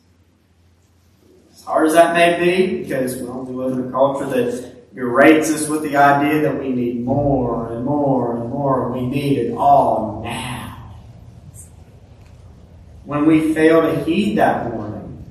As 1.52 1.64
hard 1.64 1.88
as 1.88 1.94
that 1.94 2.14
may 2.14 2.40
be, 2.40 2.84
because 2.84 3.16
we 3.18 3.24
live 3.24 3.74
in 3.74 3.88
a 3.88 3.92
culture 3.92 4.26
that 4.26 4.71
berates 4.94 5.50
us 5.52 5.68
with 5.68 5.84
the 5.84 5.96
idea 5.96 6.42
that 6.42 6.60
we 6.60 6.70
need 6.70 7.04
more 7.04 7.72
and 7.72 7.86
more 7.86 8.36
and 8.36 8.50
more. 8.50 8.92
We 8.92 9.06
need 9.06 9.38
it 9.38 9.54
all 9.54 10.22
now. 10.24 10.96
When 13.06 13.26
we 13.26 13.54
fail 13.54 13.82
to 13.82 14.04
heed 14.04 14.38
that 14.38 14.72
warning, 14.72 15.26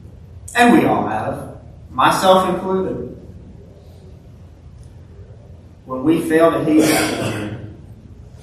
and 0.54 0.78
we 0.78 0.86
all 0.86 1.06
have, 1.06 1.60
myself 1.90 2.48
included. 2.48 3.10
when 5.90 6.04
we 6.04 6.20
fail 6.28 6.52
to 6.52 6.64
heed 6.64 6.82
that 6.82 7.20
warning, 7.20 7.76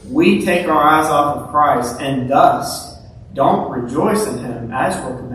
we 0.10 0.44
take 0.44 0.68
our 0.68 0.84
eyes 0.84 1.06
off 1.06 1.38
of 1.38 1.50
Christ 1.50 2.02
and 2.02 2.30
thus 2.30 2.98
don't 3.34 3.72
rejoice 3.72 4.28
in 4.28 4.40
Him 4.40 4.74
as 4.74 5.02
we're 5.02 5.27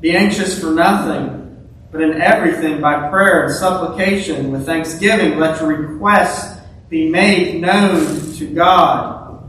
Be 0.00 0.16
anxious 0.16 0.58
for 0.60 0.70
nothing, 0.70 1.68
but 1.90 2.02
in 2.02 2.20
everything 2.20 2.80
by 2.80 3.08
prayer 3.08 3.44
and 3.44 3.54
supplication 3.54 4.50
with 4.50 4.66
thanksgiving 4.66 5.38
let 5.38 5.60
your 5.60 5.74
requests 5.74 6.60
be 6.88 7.08
made 7.08 7.60
known 7.60 8.32
to 8.34 8.46
God. 8.54 9.42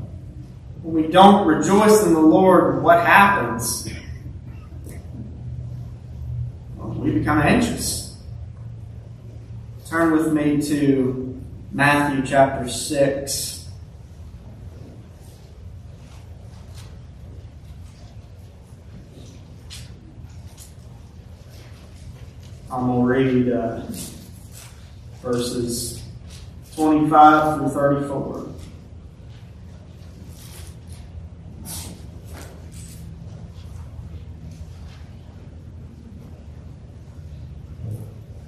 When 0.82 1.04
we 1.04 1.12
don't 1.12 1.48
rejoice 1.48 2.04
in 2.06 2.14
the 2.14 2.20
Lord, 2.20 2.82
what 2.84 3.06
happens? 3.06 3.90
Well, 6.78 6.90
we 6.90 7.12
become 7.12 7.40
anxious. 7.40 8.18
Turn 9.88 10.12
with 10.12 10.32
me 10.32 10.62
to 10.64 11.42
Matthew 11.72 12.25
chapter 12.25 12.70
6. 12.70 13.55
I'm 22.75 22.88
going 22.88 23.01
to 23.01 23.08
read 23.08 23.51
uh, 23.53 23.86
verses 25.22 26.03
25 26.75 27.58
through 27.58 27.70
34. 27.70 28.50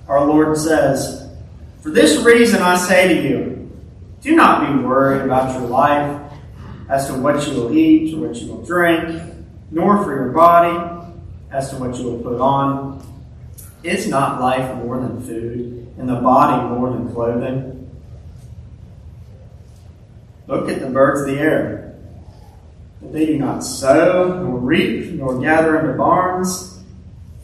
Our 0.10 0.26
Lord 0.26 0.58
says, 0.58 1.30
For 1.82 1.92
this 1.92 2.22
reason 2.22 2.62
I 2.62 2.76
say 2.76 3.08
to 3.08 3.30
you, 3.30 3.72
do 4.20 4.36
not 4.36 4.68
be 4.68 4.84
worried 4.84 5.22
about 5.22 5.58
your 5.58 5.70
life 5.70 6.34
as 6.90 7.08
to 7.08 7.14
what 7.14 7.48
you 7.48 7.54
will 7.54 7.78
eat 7.78 8.14
or 8.14 8.28
what 8.28 8.36
you 8.36 8.48
will 8.52 8.66
drink, 8.66 9.22
nor 9.72 10.04
for 10.04 10.14
your 10.14 10.32
body 10.34 11.14
as 11.50 11.70
to 11.70 11.78
what 11.78 11.96
you 11.96 12.04
will 12.12 12.20
put 12.20 12.42
on. 12.42 13.17
Is 13.84 14.08
not 14.08 14.42
life 14.42 14.76
more 14.78 15.00
than 15.00 15.22
food, 15.22 15.94
and 15.98 16.10
the 16.10 16.16
body 16.16 16.68
more 16.68 16.90
than 16.90 17.14
clothing? 17.14 17.90
Look 20.48 20.70
at 20.70 20.80
the 20.80 20.90
birds 20.90 21.22
of 21.22 21.28
the 21.28 21.40
air. 21.40 21.96
That 23.02 23.14
they 23.14 23.26
do 23.28 23.38
not 23.38 23.64
sow, 23.64 24.42
nor 24.44 24.60
reap, 24.60 25.12
nor 25.14 25.40
gather 25.40 25.80
into 25.80 25.94
barns, 25.94 26.80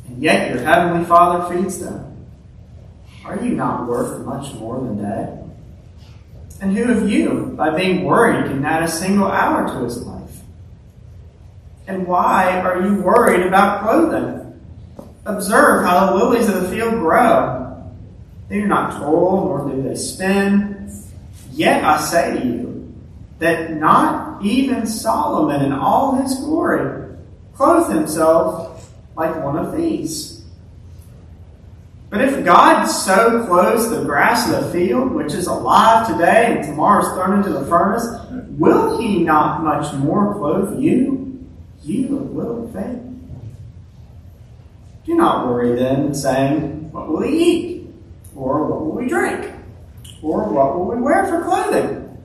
and 0.07 0.21
yet 0.21 0.49
your 0.49 0.63
heavenly 0.63 1.05
Father 1.05 1.53
feeds 1.53 1.79
them. 1.79 2.25
Are 3.25 3.39
you 3.43 3.51
not 3.51 3.87
worth 3.87 4.25
much 4.25 4.53
more 4.55 4.79
than 4.79 5.01
they? 5.01 5.39
And 6.61 6.75
who 6.75 6.91
of 6.91 7.09
you, 7.09 7.53
by 7.57 7.75
being 7.75 8.03
worried, 8.03 8.45
can 8.45 8.65
add 8.65 8.83
a 8.83 8.87
single 8.87 9.27
hour 9.27 9.67
to 9.67 9.83
his 9.83 10.01
life? 10.03 10.41
And 11.87 12.07
why 12.07 12.61
are 12.61 12.81
you 12.81 13.01
worried 13.01 13.45
about 13.45 13.83
clothing? 13.83 14.42
Observe 15.25 15.85
how 15.85 16.07
the 16.07 16.15
lilies 16.15 16.49
of 16.49 16.61
the 16.61 16.69
field 16.69 16.95
grow. 16.95 17.91
They 18.49 18.59
do 18.59 18.67
not 18.67 18.99
toil, 18.99 19.45
nor 19.45 19.69
do 19.69 19.81
they 19.81 19.95
spin. 19.95 20.91
Yet 21.51 21.83
I 21.83 21.99
say 22.01 22.39
to 22.39 22.45
you 22.45 22.93
that 23.39 23.73
not 23.73 24.43
even 24.43 24.85
Solomon 24.85 25.63
in 25.63 25.71
all 25.71 26.15
his 26.21 26.35
glory 26.35 27.15
clothed 27.55 27.93
himself 27.93 28.93
like 29.15 29.43
one 29.43 29.57
of 29.57 29.75
these. 29.75 30.43
But 32.09 32.21
if 32.21 32.45
God 32.45 32.85
so 32.85 33.45
clothes 33.47 33.89
the 33.89 34.03
grass 34.03 34.51
of 34.51 34.65
the 34.65 34.71
field, 34.71 35.13
which 35.13 35.33
is 35.33 35.47
alive 35.47 36.07
today 36.07 36.57
and 36.57 36.63
tomorrow 36.63 37.03
is 37.03 37.11
thrown 37.13 37.37
into 37.37 37.49
the 37.49 37.65
furnace, 37.65 38.05
will 38.51 38.99
he 38.99 39.23
not 39.23 39.63
much 39.63 39.93
more 39.95 40.35
clothe 40.35 40.79
you, 40.79 41.47
you 41.81 42.17
of 42.19 42.35
little 42.35 42.67
faith? 42.69 43.12
Do 45.05 45.15
not 45.15 45.47
worry 45.47 45.75
then, 45.75 46.13
saying, 46.13 46.91
What 46.91 47.09
will 47.09 47.19
we 47.19 47.29
eat? 47.29 47.87
Or 48.35 48.65
what 48.65 48.81
will 48.81 48.95
we 48.95 49.07
drink? 49.07 49.51
Or 50.21 50.47
what 50.49 50.77
will 50.77 50.85
we 50.85 51.01
wear 51.01 51.25
for 51.25 51.43
clothing? 51.43 52.17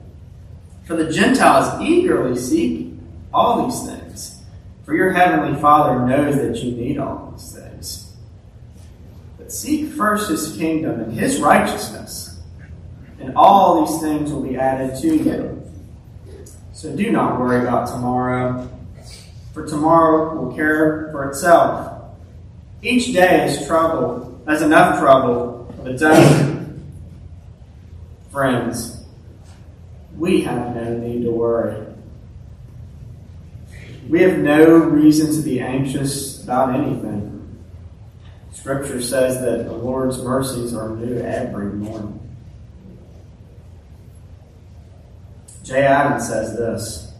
For 0.85 0.95
the 0.95 1.11
Gentiles 1.11 1.81
eagerly 1.81 2.37
seek 2.39 2.93
all 3.33 3.65
these 3.65 3.85
things. 3.85 4.41
For 4.85 4.95
your 4.95 5.11
heavenly 5.11 5.59
Father 5.61 6.05
knows 6.05 6.35
that 6.37 6.63
you 6.63 6.71
need 6.71 6.97
all 6.97 7.31
these 7.31 7.51
things. 7.51 8.15
But 9.37 9.51
seek 9.51 9.91
first 9.91 10.29
his 10.29 10.57
kingdom 10.57 10.99
and 10.99 11.13
his 11.13 11.39
righteousness, 11.39 12.39
and 13.19 13.35
all 13.35 13.85
these 13.85 14.01
things 14.01 14.31
will 14.31 14.41
be 14.41 14.57
added 14.57 14.99
to 15.01 15.15
you. 15.15 15.63
So 16.73 16.95
do 16.95 17.11
not 17.11 17.39
worry 17.39 17.61
about 17.61 17.87
tomorrow, 17.87 18.67
for 19.53 19.67
tomorrow 19.67 20.41
will 20.41 20.55
care 20.55 21.09
for 21.11 21.29
itself. 21.29 21.88
Each 22.81 23.13
day 23.13 23.45
is 23.45 23.67
trouble, 23.67 24.41
has 24.47 24.61
enough 24.61 24.99
trouble 24.99 25.73
of 25.79 25.87
its 25.87 26.01
own. 26.01 26.81
Friends, 28.31 29.03
we 30.17 30.41
have 30.41 30.75
no 30.75 30.97
need 30.97 31.23
to 31.23 31.31
worry. 31.31 31.85
We 34.07 34.21
have 34.21 34.39
no 34.39 34.77
reason 34.77 35.35
to 35.35 35.41
be 35.41 35.59
anxious 35.59 36.43
about 36.43 36.73
anything. 36.75 37.35
Scripture 38.51 39.01
says 39.01 39.41
that 39.41 39.65
the 39.65 39.73
Lord's 39.73 40.21
mercies 40.23 40.73
are 40.73 40.89
new 40.89 41.19
every 41.19 41.73
morning. 41.73 42.19
Jay 45.63 45.83
Adams 45.83 46.27
says 46.27 46.57
this 46.57 47.13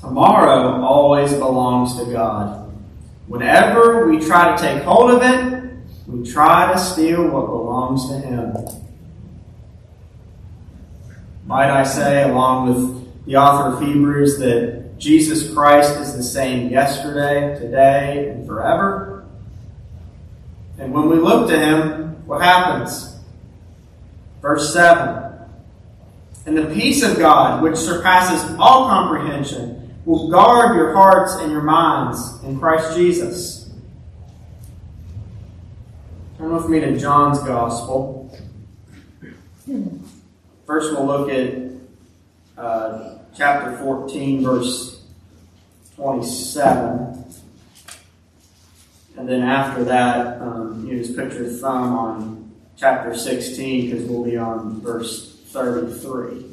Tomorrow 0.00 0.82
always 0.82 1.32
belongs 1.34 1.96
to 1.98 2.10
God. 2.10 2.65
Whenever 3.26 4.08
we 4.08 4.20
try 4.20 4.56
to 4.56 4.62
take 4.62 4.82
hold 4.84 5.10
of 5.10 5.22
it, 5.22 5.72
we 6.06 6.30
try 6.30 6.72
to 6.72 6.78
steal 6.78 7.28
what 7.28 7.46
belongs 7.46 8.08
to 8.08 8.18
Him. 8.18 8.54
Might 11.46 11.70
I 11.70 11.82
say, 11.82 12.22
along 12.22 12.68
with 12.68 13.26
the 13.26 13.36
author 13.36 13.76
of 13.76 13.82
Hebrews, 13.82 14.38
that 14.38 14.98
Jesus 14.98 15.52
Christ 15.52 15.98
is 16.00 16.16
the 16.16 16.22
same 16.22 16.70
yesterday, 16.70 17.58
today, 17.58 18.30
and 18.30 18.46
forever? 18.46 19.24
And 20.78 20.92
when 20.92 21.08
we 21.08 21.16
look 21.16 21.48
to 21.48 21.58
Him, 21.58 22.26
what 22.26 22.42
happens? 22.42 23.16
Verse 24.40 24.72
7 24.72 25.32
And 26.46 26.56
the 26.56 26.66
peace 26.66 27.02
of 27.02 27.18
God, 27.18 27.60
which 27.62 27.76
surpasses 27.76 28.56
all 28.58 28.88
comprehension, 28.88 29.85
will 30.06 30.30
guard 30.30 30.76
your 30.76 30.94
hearts 30.94 31.34
and 31.34 31.50
your 31.50 31.62
minds 31.62 32.42
in 32.44 32.58
Christ 32.58 32.96
Jesus. 32.96 33.70
Turn 36.38 36.54
with 36.54 36.68
me 36.68 36.80
to 36.80 36.96
John's 36.96 37.40
Gospel. 37.40 38.32
First, 40.64 40.92
we'll 40.92 41.06
look 41.06 41.28
at 41.28 41.56
uh, 42.56 43.18
chapter 43.36 43.76
14, 43.78 44.44
verse 44.44 45.02
27. 45.96 47.24
And 49.16 49.28
then 49.28 49.42
after 49.42 49.82
that, 49.84 50.40
um, 50.40 50.86
you 50.86 50.98
just 50.98 51.16
put 51.16 51.32
your 51.32 51.48
thumb 51.48 51.94
on 51.94 52.52
chapter 52.76 53.16
16 53.16 53.90
because 53.90 54.08
we'll 54.08 54.24
be 54.24 54.36
on 54.36 54.80
verse 54.82 55.40
33. 55.48 56.44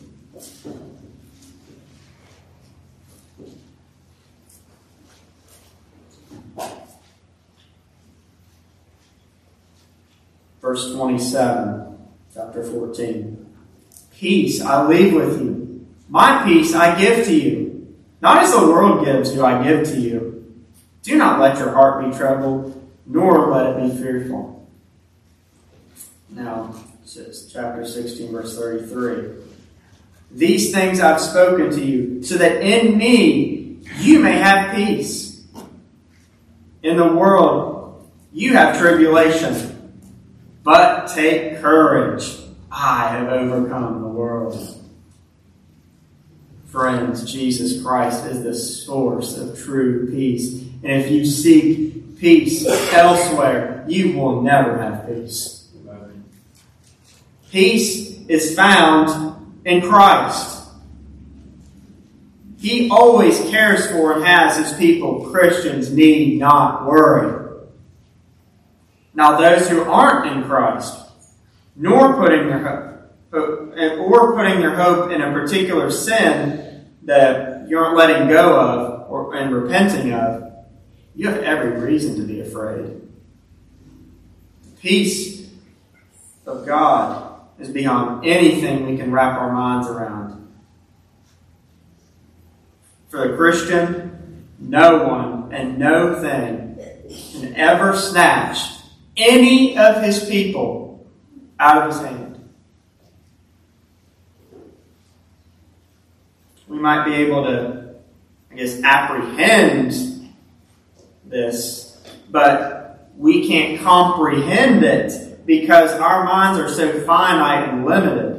Verse 10.63 10.93
27, 10.93 11.97
chapter 12.33 12.63
14. 12.63 13.45
Peace 14.11 14.61
I 14.61 14.87
leave 14.87 15.13
with 15.13 15.41
you. 15.41 15.85
My 16.09 16.43
peace 16.45 16.73
I 16.73 16.99
give 16.99 17.25
to 17.25 17.33
you. 17.35 17.95
Not 18.21 18.43
as 18.43 18.53
the 18.53 18.59
world 18.59 19.05
gives 19.05 19.33
do 19.33 19.45
I 19.45 19.61
give 19.61 19.85
to 19.89 19.99
you. 19.99 20.55
Do 21.03 21.17
not 21.17 21.41
let 21.41 21.57
your 21.57 21.73
heart 21.73 22.09
be 22.09 22.17
troubled, 22.17 22.81
nor 23.05 23.51
let 23.51 23.75
it 23.75 23.81
be 23.83 24.01
fearful. 24.01 24.67
Now, 26.29 26.73
says 27.03 27.51
chapter 27.53 27.85
16, 27.85 28.31
verse 28.31 28.57
33. 28.57 29.52
These 30.33 30.73
things 30.73 30.99
I've 30.99 31.21
spoken 31.21 31.71
to 31.71 31.83
you, 31.83 32.23
so 32.23 32.37
that 32.37 32.61
in 32.61 32.97
me 32.97 33.79
you 33.99 34.19
may 34.19 34.37
have 34.37 34.75
peace. 34.75 35.45
In 36.81 36.97
the 36.97 37.13
world 37.13 38.11
you 38.33 38.53
have 38.53 38.77
tribulation 38.77 39.73
but 40.63 41.07
take 41.07 41.59
courage. 41.59 42.37
I 42.71 43.09
have 43.09 43.27
overcome 43.29 44.01
the 44.01 44.07
world. 44.07 44.79
friends, 46.67 47.31
Jesus 47.31 47.83
Christ 47.83 48.25
is 48.25 48.41
the 48.41 48.55
source 48.55 49.37
of 49.37 49.61
true 49.61 50.09
peace. 50.09 50.63
And 50.83 51.03
if 51.03 51.11
you 51.11 51.23
seek 51.23 52.17
peace 52.17 52.65
elsewhere, 52.65 53.85
you 53.87 54.17
will 54.17 54.41
never 54.41 54.79
have 54.79 55.05
peace. 55.05 55.69
Peace 57.51 58.17
is 58.27 58.55
found 58.55 59.42
in 59.65 59.81
Christ. 59.81 60.61
He 62.57 62.89
always 62.89 63.39
cares 63.49 63.91
for 63.91 64.13
and 64.13 64.25
has 64.25 64.57
his 64.57 64.77
people. 64.77 65.29
Christians 65.29 65.91
need 65.91 66.39
not 66.39 66.85
worry. 66.85 67.61
Now, 69.13 69.37
those 69.37 69.69
who 69.69 69.83
aren't 69.83 70.31
in 70.31 70.43
Christ, 70.45 70.97
nor 71.75 72.15
putting 72.15 72.47
their 72.47 72.59
hope, 72.59 72.89
or 73.99 74.35
putting 74.35 74.61
their 74.61 74.75
hope 74.75 75.11
in 75.11 75.21
a 75.21 75.31
particular 75.33 75.91
sin 75.91 76.85
that 77.03 77.67
you 77.67 77.77
aren't 77.77 77.97
letting 77.97 78.27
go 78.27 78.59
of 78.59 79.11
or 79.11 79.35
and 79.35 79.53
repenting 79.53 80.13
of, 80.13 80.53
you 81.15 81.27
have 81.27 81.39
every 81.43 81.79
reason 81.79 82.15
to 82.15 82.23
be 82.23 82.39
afraid. 82.39 83.01
Peace 84.79 85.49
of 86.45 86.65
God 86.65 87.32
is 87.59 87.69
beyond 87.69 88.25
anything 88.25 88.85
we 88.85 88.97
can 88.97 89.11
wrap 89.11 89.37
our 89.39 89.51
minds 89.51 89.87
around. 89.87 90.51
For 93.09 93.27
the 93.27 93.37
Christian, 93.37 94.47
no 94.59 95.05
one 95.05 95.53
and 95.53 95.77
no 95.77 96.19
thing 96.19 96.77
can 97.31 97.55
ever 97.55 97.95
snatch 97.95 98.79
any 99.15 99.77
of 99.77 100.01
his 100.01 100.27
people 100.27 101.05
out 101.59 101.83
of 101.83 101.93
his 101.93 102.01
hand. 102.01 102.49
We 106.67 106.79
might 106.79 107.05
be 107.05 107.13
able 107.13 107.43
to, 107.43 107.95
I 108.51 108.55
guess, 108.55 108.81
apprehend 108.81 110.33
this, 111.25 112.01
but 112.31 113.11
we 113.15 113.47
can't 113.47 113.79
comprehend 113.81 114.83
it 114.83 115.32
because 115.45 115.91
our 115.91 116.23
minds 116.23 116.59
are 116.59 116.69
so 116.69 117.01
finite 117.05 117.69
and 117.69 117.85
limited. 117.85 118.33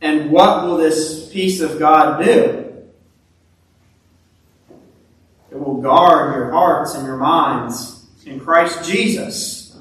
And 0.00 0.30
what 0.30 0.64
will 0.64 0.76
this 0.76 1.28
peace 1.32 1.60
of 1.60 1.78
God 1.78 2.24
do? 2.24 2.84
It 5.50 5.58
will 5.58 5.80
guard 5.80 6.34
your 6.34 6.50
hearts 6.50 6.94
and 6.94 7.06
your 7.06 7.16
minds 7.16 8.06
in 8.24 8.40
Christ 8.40 8.88
Jesus. 8.88 9.76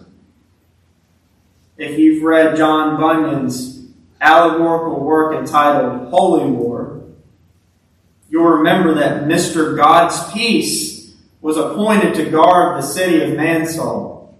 If 1.78 1.99
you've 1.99 2.23
read 2.23 2.56
John 2.56 2.99
Bunyan's 2.99 3.88
allegorical 4.21 5.04
work 5.04 5.36
entitled 5.36 6.10
Holy 6.10 6.49
War, 6.49 7.04
you'll 8.30 8.45
remember 8.45 8.93
that 8.95 9.23
Mr. 9.23 9.75
God's 9.75 10.32
peace 10.32 10.94
was 11.45 11.58
appointed 11.58 12.15
to 12.15 12.27
guard 12.31 12.75
the 12.75 12.81
city 12.81 13.21
of 13.21 13.38
Mansoul. 13.38 14.36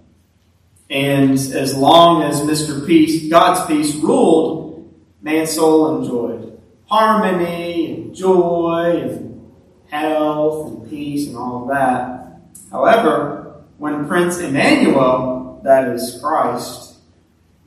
And 0.90 1.34
as 1.34 1.76
long 1.76 2.24
as 2.24 2.42
Mr. 2.42 2.84
Peace, 2.88 3.30
God's 3.30 3.64
peace 3.68 3.94
ruled, 3.94 4.92
Mansoul 5.22 6.00
enjoyed 6.00 6.60
harmony 6.90 7.94
and 7.94 8.16
joy 8.16 9.04
and 9.04 9.52
health 9.88 10.68
and 10.68 10.90
peace 10.90 11.28
and 11.28 11.38
all 11.38 11.62
of 11.62 11.68
that. 11.68 12.40
However, 12.72 13.62
when 13.78 14.08
Prince 14.08 14.40
Emmanuel, 14.40 15.62
that 15.64 15.90
is 15.90 16.18
Christ, 16.20 16.96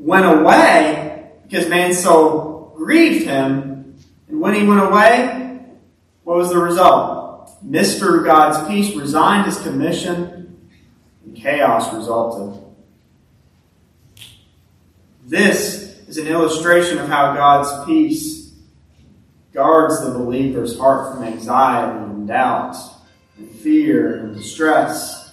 went 0.01 0.27
away 0.27 1.31
because 1.44 1.68
Mansoul 1.68 2.72
grieved 2.77 3.24
him, 3.24 3.94
and 4.27 4.40
when 4.40 4.55
he 4.55 4.66
went 4.66 4.83
away, 4.83 5.61
what 6.24 6.38
was 6.38 6.48
the 6.48 6.59
result? 6.59 7.18
Mr. 7.64 8.25
God's 8.25 8.68
peace 8.68 8.94
resigned 8.94 9.47
his 9.47 9.61
commission, 9.61 10.68
and 11.25 11.37
chaos 11.37 11.92
resulted. 11.92 12.62
This 15.25 15.99
is 16.09 16.18
an 16.18 16.27
illustration 16.27 16.99
of 16.99 17.09
how 17.09 17.35
God's 17.35 17.85
peace 17.85 18.53
guards 19.53 20.01
the 20.03 20.11
believer's 20.11 20.79
heart 20.79 21.14
from 21.14 21.25
anxiety 21.25 21.99
and 22.05 22.29
doubt 22.29 22.77
and 23.37 23.51
fear 23.51 24.18
and 24.18 24.37
distress. 24.37 25.33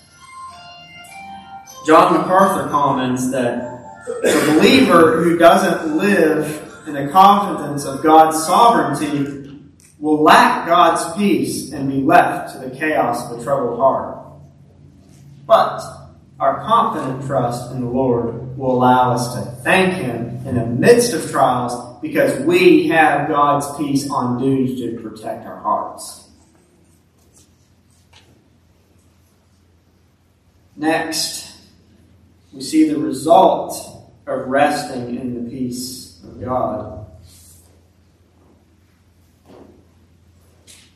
John 1.85 2.13
MacArthur 2.13 2.69
comments 2.69 3.29
that 3.31 4.03
the 4.05 4.53
believer 4.55 5.23
who 5.23 5.37
doesn't 5.37 5.95
live 5.95 6.83
in 6.87 6.93
the 6.93 7.07
confidence 7.11 7.85
of 7.85 8.01
God's 8.01 8.43
sovereignty 8.43 9.44
will 10.05 10.21
lack 10.21 10.67
God's 10.67 11.17
peace 11.17 11.71
and 11.71 11.89
be 11.89 11.99
left 11.99 12.53
to 12.53 12.69
the 12.69 12.75
chaos 12.75 13.31
of 13.31 13.39
a 13.39 13.43
troubled 13.43 13.79
heart. 13.79 14.23
But 15.47 15.81
our 16.39 16.63
confident 16.63 17.25
trust 17.25 17.71
in 17.71 17.81
the 17.81 17.89
Lord 17.89 18.55
will 18.55 18.71
allow 18.71 19.13
us 19.13 19.33
to 19.33 19.41
thank 19.63 19.95
Him 19.95 20.45
in 20.45 20.57
the 20.57 20.65
midst 20.67 21.13
of 21.13 21.31
trials 21.31 21.99
because 22.03 22.39
we 22.45 22.87
have 22.89 23.27
God's 23.27 23.65
peace 23.79 24.07
on 24.07 24.39
duty 24.39 24.75
to 24.75 25.01
protect 25.01 25.47
our 25.47 25.59
hearts. 25.59 26.29
Next, 30.75 31.51
we 32.53 32.61
see 32.61 32.89
the 32.89 32.99
result 32.99 34.13
of 34.27 34.45
resting 34.49 35.15
in 35.15 35.45
the 35.45 35.49
peace 35.49 36.21
of 36.23 36.39
God. 36.39 36.94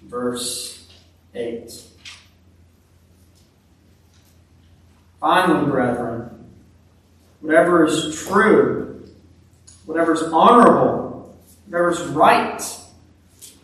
Verse 0.10 0.88
8. 1.36 1.72
Finally, 5.20 5.70
brethren, 5.70 6.48
whatever 7.42 7.86
is 7.86 8.20
true, 8.26 9.08
whatever 9.86 10.14
is 10.14 10.24
honorable, 10.24 11.38
whatever 11.68 11.92
is 11.92 12.02
right, 12.08 12.62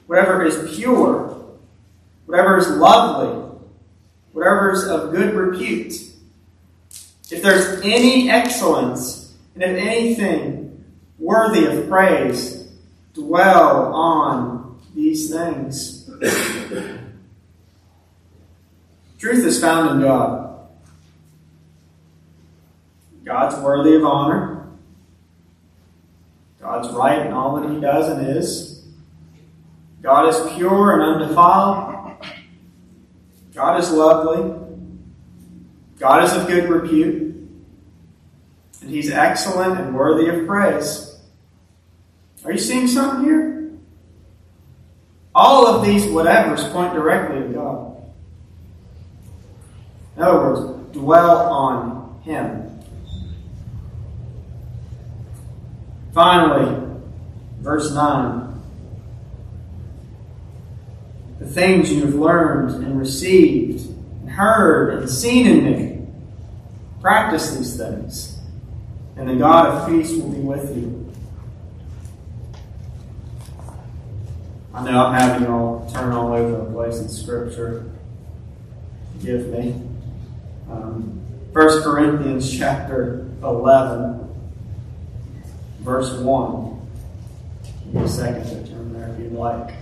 whatever 0.05 0.45
is 0.45 0.75
pure, 0.75 1.45
whatever 2.27 2.58
is 2.58 2.69
lovely, 2.69 3.58
whatever 4.34 4.71
is 4.71 4.84
of 4.84 5.12
good 5.12 5.34
repute, 5.34 5.93
if 7.31 7.41
there's 7.41 7.81
any 7.84 8.29
excellence, 8.29 9.34
and 9.55 9.63
if 9.63 9.77
anything 9.77 10.84
worthy 11.17 11.65
of 11.65 11.88
praise, 11.89 12.71
dwell 13.13 13.93
on 13.93 14.79
these 14.93 15.31
things. 15.31 15.94
Truth 19.19 19.45
is 19.45 19.60
found 19.60 19.95
in 19.95 20.01
God. 20.08 20.69
God's 23.25 23.62
worthy 23.62 23.95
of 23.95 24.06
honor. 24.06 24.67
God's 26.60 26.89
right 26.93 27.25
in 27.25 27.34
all 27.34 27.60
that 27.60 27.69
He 27.69 27.82
does 27.82 28.10
and 28.10 28.38
is. 28.38 28.86
God 30.01 30.30
is 30.30 30.54
pure 30.56 30.93
and 30.93 31.21
undefiled. 31.21 32.13
God 33.54 33.80
is 33.80 33.91
lovely. 33.91 34.62
God 35.97 36.23
is 36.23 36.34
of 36.34 36.47
good 36.47 36.69
repute. 36.69 37.36
And 38.82 38.89
He's 38.89 39.10
excellent 39.10 39.80
and 39.80 39.95
worthy 39.95 40.28
of 40.28 40.45
praise. 40.45 41.19
Are 42.43 42.51
you 42.51 42.60
seeing 42.60 42.88
something 42.88 43.25
here? 43.25 43.55
All 45.36 45.67
of 45.67 45.86
these 45.86 46.06
whatevers 46.06 46.71
point 46.71 46.93
directly 46.93 47.41
to 47.41 47.50
God. 47.50 48.04
In 50.15 50.24
other 50.24 50.38
words, 50.38 50.93
dwell 50.93 51.52
on 51.52 52.21
Him. 52.24 52.80
Finally, 56.13 56.98
verse 57.60 57.93
9. 57.93 58.62
The 61.39 61.48
things 61.48 61.91
you 61.91 62.06
have 62.06 62.15
learned 62.15 62.86
and 62.86 62.98
received 62.98 63.89
and 64.21 64.30
heard 64.30 64.98
and 64.98 65.10
seen 65.10 65.45
in 65.48 65.65
me, 65.65 66.08
practice 67.02 67.58
these 67.58 67.76
things, 67.76 68.38
and 69.17 69.28
the 69.28 69.36
God 69.36 69.67
of 69.67 69.89
peace 69.89 70.12
will 70.12 70.30
be 70.30 70.39
with 70.39 70.78
you. 70.78 71.05
I 74.76 74.84
know 74.84 75.06
I'm 75.06 75.14
having 75.14 75.48
you 75.48 75.54
all 75.54 75.90
turn 75.94 76.12
all 76.12 76.34
over 76.34 76.66
the 76.66 76.72
place 76.74 77.00
in 77.00 77.08
Scripture. 77.08 77.90
Forgive 79.14 79.48
me. 79.48 79.82
Um, 80.70 81.22
1 81.54 81.84
Corinthians 81.84 82.58
chapter 82.58 83.26
11 83.42 84.26
verse 85.80 86.12
1. 86.20 86.88
Give 87.94 88.02
a 88.02 88.10
second 88.10 88.44
to 88.44 88.70
turn 88.70 88.92
there 88.92 89.08
if 89.14 89.20
you'd 89.20 89.32
like. 89.32 89.76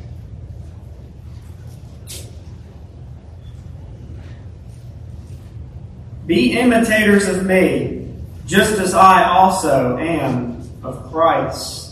Be 6.28 6.60
imitators 6.60 7.28
of 7.28 7.48
me, 7.48 8.14
just 8.46 8.78
as 8.80 8.94
I 8.94 9.24
also 9.24 9.98
am 9.98 10.62
of 10.84 11.10
Christ. 11.12 11.83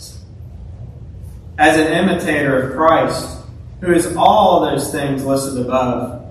As 1.62 1.78
an 1.78 1.92
imitator 1.92 2.60
of 2.60 2.74
Christ, 2.74 3.38
who 3.80 3.92
is 3.92 4.16
all 4.16 4.62
those 4.62 4.90
things 4.90 5.24
listed 5.24 5.64
above. 5.64 6.26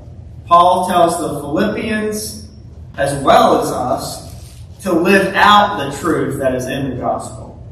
Paul 0.46 0.90
tells 0.90 1.18
the 1.20 1.40
Philippians, 1.40 2.50
as 2.98 3.24
well 3.24 3.62
as 3.62 3.72
us, 3.72 4.54
to 4.82 4.92
live 4.92 5.34
out 5.34 5.78
the 5.78 5.98
truth 6.00 6.38
that 6.40 6.54
is 6.54 6.66
in 6.66 6.90
the 6.90 6.98
gospel. 6.98 7.66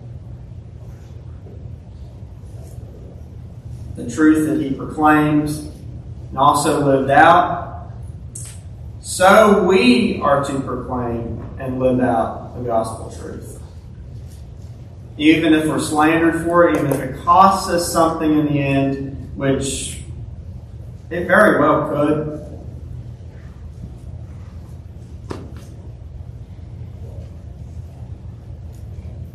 The 3.98 4.10
truth 4.10 4.48
that 4.48 4.63
he 4.63 4.74
proclaims 4.74 5.58
and 6.30 6.38
also 6.38 6.86
lived 6.86 7.12
out. 7.12 7.91
So 9.02 9.65
we 9.67 10.22
are 10.22 10.45
to 10.45 10.60
proclaim 10.62 11.45
and 11.60 11.78
live 11.78 12.00
out 12.00 12.56
the 12.58 12.63
gospel 12.63 13.13
truth. 13.22 13.59
Even 15.19 15.53
if 15.53 15.67
we're 15.67 15.79
slandered 15.79 16.45
for 16.45 16.69
it, 16.69 16.77
even 16.77 16.93
if 16.93 16.99
it 17.01 17.17
costs 17.25 17.69
us 17.69 17.91
something 17.91 18.39
in 18.39 18.45
the 18.45 18.58
end, 18.58 19.36
which 19.36 20.01
it 21.10 21.27
very 21.27 21.60
well 21.60 21.89
could. 21.89 22.45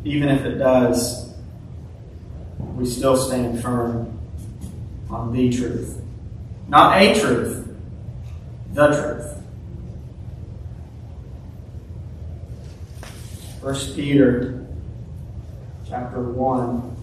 Even 0.04 0.30
if 0.30 0.46
it 0.46 0.54
does, 0.54 1.34
we 2.58 2.86
still 2.86 3.18
stand 3.18 3.60
firm 3.60 4.18
on 5.10 5.34
the 5.34 5.50
truth. 5.50 6.00
Not 6.66 7.02
a 7.02 7.20
truth, 7.20 7.76
the 8.72 8.86
truth. 8.86 9.42
First 13.60 13.94
Peter 13.94 14.63
chapter 15.94 16.20
1. 16.20 16.96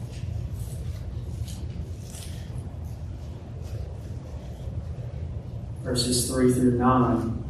Verses 5.82 6.30
3 6.30 6.51
through 6.51 6.77
9. 6.77 7.43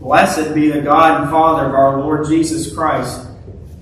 Blessed 0.00 0.52
be 0.52 0.72
the 0.72 0.80
God 0.80 1.20
and 1.20 1.30
Father 1.30 1.66
of 1.66 1.74
our 1.74 2.00
Lord 2.00 2.26
Jesus 2.26 2.74
Christ, 2.74 3.24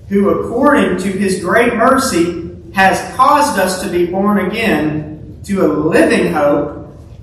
who 0.09 0.29
according 0.29 0.99
to 0.99 1.09
his 1.09 1.43
great 1.43 1.73
mercy 1.73 2.51
has 2.75 3.15
caused 3.15 3.57
us 3.57 3.81
to 3.81 3.89
be 3.89 4.05
born 4.05 4.37
again 4.37 5.41
to 5.45 5.65
a 5.65 5.67
living 5.67 6.31
hope 6.31 6.76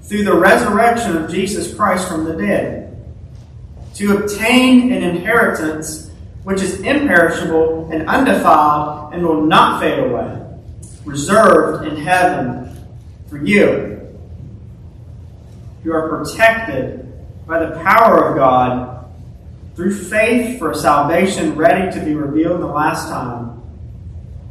through 0.04 0.24
the 0.24 0.36
resurrection 0.36 1.16
of 1.16 1.30
Jesus 1.30 1.74
Christ 1.74 2.08
from 2.08 2.24
the 2.24 2.34
dead, 2.34 3.04
to 3.94 4.18
obtain 4.18 4.92
an 4.92 5.02
inheritance 5.02 6.10
which 6.42 6.60
is 6.60 6.80
imperishable 6.80 7.90
and 7.90 8.08
undefiled 8.08 9.14
and 9.14 9.24
will 9.24 9.42
not 9.42 9.80
fade 9.80 9.98
away, 9.98 10.40
reserved 11.04 11.86
in 11.86 11.96
heaven 11.96 12.76
for 13.28 13.38
you. 13.38 13.90
You 15.84 15.92
are 15.94 16.08
protected 16.08 17.12
by 17.46 17.64
the 17.64 17.76
power 17.82 18.28
of 18.28 18.36
God 18.36 19.12
through 19.74 19.94
faith 19.94 20.58
for 20.58 20.74
salvation 20.74 21.54
ready 21.56 21.90
to 21.98 22.04
be 22.04 22.14
revealed 22.14 22.56
in 22.56 22.60
the 22.60 22.66
last 22.66 23.08
time. 23.08 23.62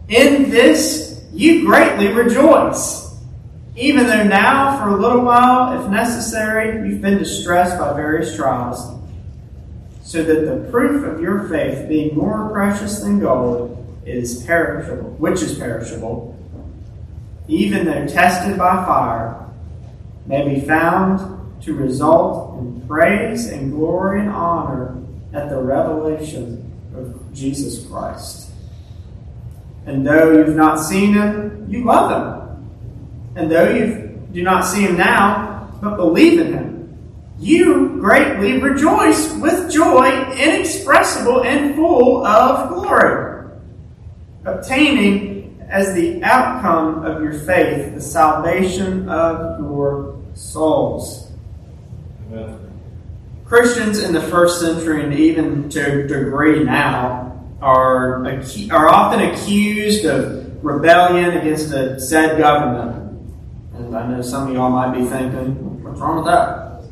In 0.10 0.50
this 0.50 1.24
you 1.32 1.66
greatly 1.66 2.08
rejoice, 2.10 3.13
even 3.76 4.06
though 4.06 4.24
now, 4.24 4.78
for 4.78 4.90
a 4.90 4.96
little 4.96 5.22
while, 5.22 5.82
if 5.82 5.90
necessary, 5.90 6.88
you've 6.88 7.02
been 7.02 7.18
distressed 7.18 7.78
by 7.80 7.94
various 7.94 8.36
trials, 8.36 9.00
so 10.04 10.22
that 10.24 10.46
the 10.46 10.70
proof 10.70 11.04
of 11.06 11.22
your 11.22 11.48
faith, 11.50 11.90
being 11.90 12.16
more 12.16 12.50
precious 12.52 13.00
than 13.00 13.20
gold, 13.20 13.80
is 14.06 14.44
perishable, 14.44 15.10
which 15.12 15.42
is 15.42 15.58
perishable, 15.58 16.38
even 17.48 17.86
though 17.86 18.06
tested 18.06 18.58
by 18.58 18.86
fire, 18.86 19.50
may 20.26 20.54
be 20.54 20.62
found 20.62 21.62
to 21.64 21.74
result 21.74 22.60
in 22.60 22.86
praise 22.88 23.48
and 23.48 23.72
glory 23.72 24.20
and 24.20 24.30
honor 24.30 24.98
at 25.34 25.50
the 25.50 25.60
revelation 25.60 26.72
of 26.96 27.34
Jesus 27.34 27.86
Christ. 27.88 28.52
And 29.86 30.06
though 30.06 30.32
you've 30.32 30.56
not 30.56 30.78
seen 30.78 31.14
him, 31.14 31.66
you 31.70 31.84
love 31.84 32.12
him. 32.12 32.43
And 33.36 33.52
though 33.52 33.70
you 33.70 34.28
do 34.32 34.44
not 34.44 34.62
see 34.62 34.82
him 34.82 34.98
now, 34.98 35.70
but 35.82 35.98
believe 35.98 36.40
in 36.40 36.54
him, 36.54 36.74
you 37.40 37.98
greatly 38.00 38.62
rejoice 38.62 39.34
with 39.36 39.72
joy 39.72 40.32
inexpressible 40.34 41.44
and 41.44 41.76
full 41.76 42.26
of 42.26 42.70
glory, 42.70 43.50
obtaining 44.46 45.60
as 45.70 45.94
the 45.94 46.24
outcome 46.24 47.04
of 47.04 47.22
your 47.24 47.34
faith 47.34 47.96
the 47.96 48.02
salvation 48.02 49.10
of 49.10 49.60
your 49.60 50.22
souls. 50.36 51.32
Christians 53.46 54.00
in 54.00 54.14
the 54.14 54.22
first 54.22 54.62
century 54.62 55.04
and 55.04 55.14
even 55.14 55.70
to 55.70 56.04
a 56.04 56.08
degree 56.08 56.64
now 56.64 57.44
are, 57.62 58.26
are 58.26 58.90
often 58.90 59.22
accused 59.22 60.06
of 60.06 60.64
rebellion 60.64 61.38
against 61.38 61.74
a 61.74 62.00
said 62.00 62.38
government. 62.38 63.03
And 63.76 63.96
I 63.96 64.08
know 64.08 64.22
some 64.22 64.50
of 64.50 64.54
y'all 64.54 64.70
might 64.70 64.98
be 64.98 65.06
thinking, 65.06 65.84
what's 65.84 66.00
wrong 66.00 66.18
with 66.18 66.26
that? 66.26 66.84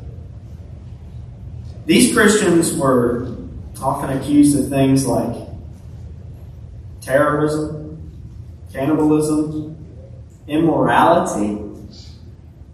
These 1.86 2.12
Christians 2.12 2.76
were 2.76 3.36
often 3.80 4.16
accused 4.16 4.58
of 4.58 4.68
things 4.68 5.06
like 5.06 5.48
terrorism, 7.00 8.10
cannibalism, 8.72 9.76
immorality, 10.46 11.58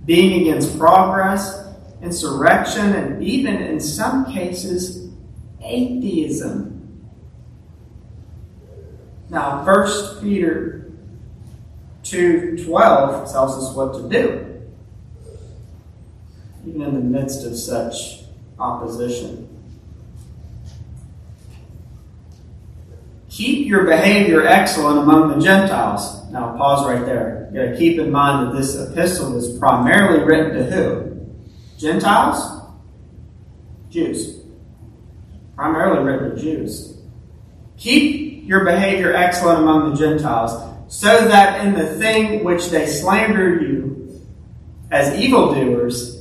being 0.05 0.43
against 0.43 0.79
progress, 0.79 1.67
insurrection, 2.03 2.95
and 2.95 3.23
even 3.23 3.57
in 3.57 3.81
some 3.81 4.33
cases, 4.33 5.11
atheism. 5.63 6.75
Now, 9.29 9.65
1 9.65 10.21
Peter 10.23 10.88
2.12 12.11 13.31
tells 13.31 13.63
us 13.63 13.77
what 13.77 13.93
to 13.95 14.09
do, 14.09 14.63
even 16.67 16.83
in 16.83 16.95
the 16.95 17.01
midst 17.01 17.45
of 17.45 17.57
such 17.57 18.25
opposition. 18.59 19.47
Keep 23.29 23.69
your 23.69 23.85
behavior 23.85 24.47
excellent 24.47 24.99
among 25.01 25.29
the 25.29 25.45
Gentiles. 25.45 26.29
Now, 26.31 26.57
pause 26.57 26.87
right 26.87 27.05
there. 27.05 27.51
You 27.53 27.61
got 27.61 27.73
to 27.73 27.77
keep 27.79 27.99
in 27.99 28.11
mind 28.11 28.49
that 28.49 28.59
this 28.59 28.75
epistle 28.75 29.37
is 29.37 29.59
primarily 29.59 30.25
written 30.25 30.57
to 30.57 30.65
who? 30.65 31.27
Gentiles? 31.77 32.63
Jews. 33.91 34.41
Primarily 35.55 36.05
written 36.05 36.31
to 36.31 36.43
Jews. 36.43 36.99
Keep 37.77 38.49
your 38.49 38.65
behavior 38.65 39.15
excellent 39.15 39.61
among 39.61 39.91
the 39.91 39.97
Gentiles, 39.97 40.68
so 40.89 41.29
that 41.29 41.65
in 41.65 41.75
the 41.75 41.87
thing 41.97 42.45
which 42.45 42.71
they 42.71 42.87
slander 42.87 43.61
you 43.61 44.23
as 44.91 45.15
evildoers, 45.21 46.19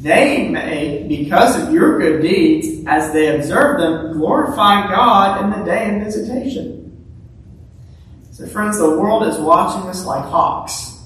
they 0.00 0.48
may, 0.48 1.06
because 1.08 1.60
of 1.60 1.72
your 1.72 1.98
good 1.98 2.22
deeds, 2.22 2.86
as 2.86 3.12
they 3.12 3.34
observe 3.34 3.80
them, 3.80 4.12
glorify 4.12 4.86
God 4.88 5.44
in 5.44 5.58
the 5.58 5.64
day 5.64 5.96
of 5.96 6.02
visitation. 6.02 6.80
So, 8.30 8.46
friends, 8.46 8.78
the 8.78 8.90
world 8.90 9.22
is 9.26 9.38
watching 9.38 9.88
us 9.88 10.04
like 10.04 10.24
hawks. 10.24 11.00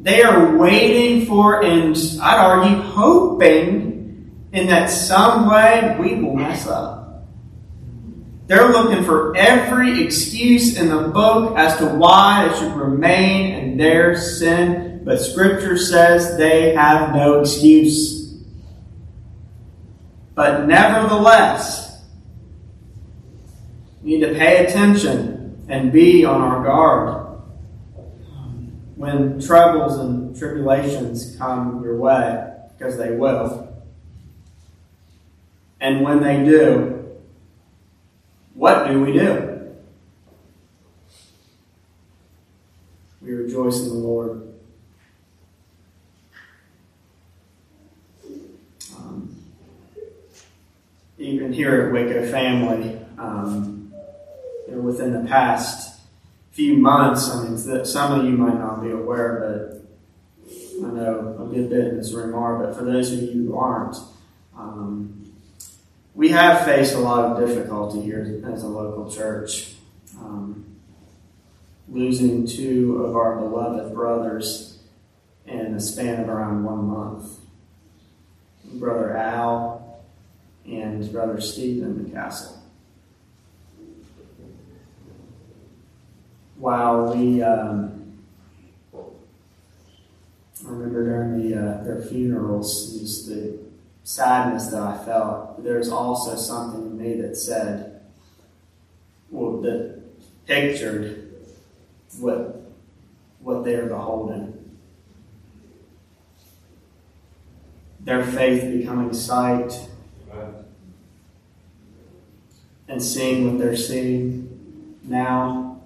They 0.00 0.22
are 0.22 0.56
waiting 0.56 1.26
for, 1.26 1.64
and 1.64 1.96
I'd 2.22 2.38
argue, 2.38 2.76
hoping 2.76 4.48
in 4.52 4.66
that 4.68 4.88
some 4.88 5.50
way 5.50 5.96
we 5.98 6.22
will 6.22 6.36
mess 6.36 6.66
up. 6.66 7.03
They're 8.46 8.68
looking 8.68 9.04
for 9.04 9.34
every 9.36 10.04
excuse 10.04 10.78
in 10.78 10.88
the 10.88 11.08
book 11.08 11.56
as 11.56 11.78
to 11.78 11.86
why 11.86 12.46
they 12.46 12.58
should 12.58 12.74
remain 12.74 13.54
in 13.54 13.76
their 13.78 14.16
sin, 14.16 15.02
but 15.02 15.18
Scripture 15.18 15.78
says 15.78 16.36
they 16.36 16.74
have 16.74 17.14
no 17.14 17.40
excuse. 17.40 18.34
But 20.34 20.66
nevertheless, 20.66 22.04
we 24.02 24.16
need 24.16 24.26
to 24.26 24.34
pay 24.34 24.66
attention 24.66 25.64
and 25.68 25.90
be 25.90 26.26
on 26.26 26.42
our 26.42 26.62
guard 26.62 27.40
when 28.96 29.40
troubles 29.40 29.98
and 29.98 30.36
tribulations 30.36 31.34
come 31.36 31.82
your 31.82 31.96
way, 31.96 32.52
because 32.76 32.98
they 32.98 33.12
will, 33.12 33.74
and 35.80 36.02
when 36.02 36.22
they 36.22 36.44
do, 36.44 36.93
what 38.54 38.86
do 38.88 39.02
we 39.02 39.12
do? 39.12 39.74
We 43.20 43.32
rejoice 43.32 43.80
in 43.80 43.88
the 43.88 43.94
Lord. 43.94 44.54
Um, 48.96 49.36
And 51.18 51.54
here 51.54 51.86
at 51.86 51.92
Waco 51.92 52.30
Family, 52.30 52.98
um, 53.18 53.92
you 54.68 54.74
know, 54.74 54.80
within 54.82 55.12
the 55.12 55.28
past 55.28 56.00
few 56.50 56.76
months, 56.76 57.30
I 57.30 57.44
mean, 57.44 57.84
some 57.84 58.20
of 58.20 58.26
you 58.26 58.32
might 58.32 58.58
not 58.58 58.82
be 58.82 58.90
aware, 58.90 59.40
but 59.40 60.86
I 60.86 60.90
know 60.90 61.36
a 61.40 61.46
good 61.46 61.70
bit 61.70 61.88
in 61.88 61.96
this 61.96 62.12
room 62.12 62.34
are, 62.34 62.58
but 62.58 62.76
for 62.76 62.84
those 62.84 63.10
of 63.12 63.22
you 63.22 63.46
who 63.46 63.56
aren't, 63.56 63.96
um, 64.56 65.23
we 66.14 66.28
have 66.28 66.64
faced 66.64 66.94
a 66.94 66.98
lot 66.98 67.24
of 67.24 67.48
difficulty 67.48 68.00
here 68.00 68.42
as 68.52 68.62
a 68.62 68.68
local 68.68 69.10
church. 69.10 69.74
Um, 70.18 70.64
losing 71.88 72.46
two 72.46 73.04
of 73.04 73.16
our 73.16 73.36
beloved 73.36 73.92
brothers 73.92 74.78
in 75.46 75.74
a 75.74 75.80
span 75.80 76.20
of 76.20 76.28
around 76.28 76.64
one 76.64 76.84
month. 76.84 77.38
Brother 78.74 79.16
Al 79.16 80.02
and 80.64 81.10
Brother 81.12 81.40
Stephen 81.40 81.96
McCastle. 81.96 82.58
While 86.56 87.14
we, 87.14 87.42
um, 87.42 88.22
I 88.94 90.70
remember 90.70 91.04
during 91.04 91.50
the, 91.50 91.58
uh, 91.58 91.84
their 91.84 92.00
funerals, 92.02 92.98
just 92.98 93.28
the 93.28 93.58
sadness 94.04 94.66
that 94.66 94.80
I 94.80 95.02
felt, 95.04 95.64
there's 95.64 95.88
also 95.88 96.36
something 96.36 96.82
in 96.82 96.98
me 96.98 97.20
that 97.22 97.36
said, 97.36 98.02
well, 99.30 99.60
that 99.62 100.02
pictured 100.46 101.34
what, 102.20 102.70
what 103.40 103.64
they 103.64 103.74
are 103.74 103.86
beholding. 103.86 104.60
Their 108.00 108.22
faith 108.22 108.62
becoming 108.70 109.14
sight 109.14 109.88
and 112.86 113.02
seeing 113.02 113.50
what 113.50 113.58
they're 113.58 113.76
seeing 113.76 114.98
now. 115.02 115.80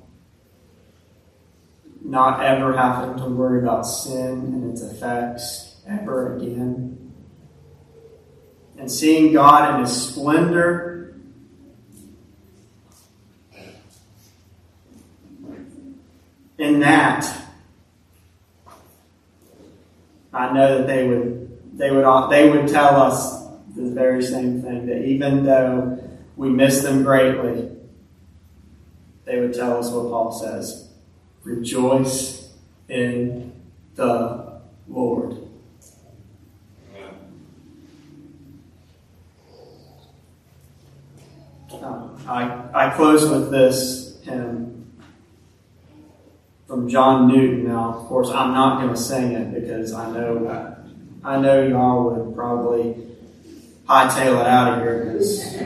Not 2.02 2.42
ever 2.42 2.76
having 2.76 3.16
to 3.18 3.28
worry 3.28 3.62
about 3.62 3.82
sin 3.82 4.38
and 4.38 4.72
its 4.72 4.82
effects 4.82 5.76
ever 5.86 6.36
again. 6.36 6.97
And 8.78 8.90
seeing 8.90 9.32
God 9.32 9.74
in 9.74 9.80
His 9.84 10.10
splendor 10.10 11.16
in 16.58 16.80
that, 16.80 17.26
I 20.32 20.52
know 20.52 20.78
that 20.78 20.86
they 20.86 21.08
would 21.08 21.76
they 21.76 21.90
would 21.90 22.30
they 22.30 22.50
would 22.50 22.68
tell 22.68 23.00
us 23.00 23.46
the 23.74 23.90
very 23.90 24.22
same 24.22 24.62
thing 24.62 24.86
that 24.86 25.04
even 25.04 25.44
though 25.44 25.98
we 26.36 26.48
miss 26.50 26.82
them 26.82 27.02
greatly, 27.02 27.70
they 29.24 29.40
would 29.40 29.54
tell 29.54 29.78
us 29.78 29.90
what 29.90 30.08
Paul 30.08 30.32
says: 30.32 30.88
rejoice 31.42 32.54
in 32.88 33.52
the 33.96 34.60
Lord. 34.86 35.36
Um, 42.28 42.70
I, 42.88 42.96
close 42.96 43.28
with 43.28 43.50
this 43.50 44.18
hymn 44.24 44.98
from 46.66 46.88
John 46.88 47.28
Newton. 47.28 47.68
Now, 47.68 47.90
of 47.90 48.06
course, 48.06 48.30
I'm 48.30 48.52
not 48.52 48.80
going 48.80 48.94
to 48.94 49.00
sing 49.00 49.32
it 49.32 49.52
because 49.52 49.92
I 49.92 50.10
know 50.10 50.76
I 51.22 51.38
know 51.38 51.66
y'all 51.66 52.10
would 52.10 52.34
probably 52.34 52.94
hightail 53.86 54.40
it 54.40 54.46
out 54.46 54.74
of 54.74 54.80
here 54.80 55.04
because 55.04 55.56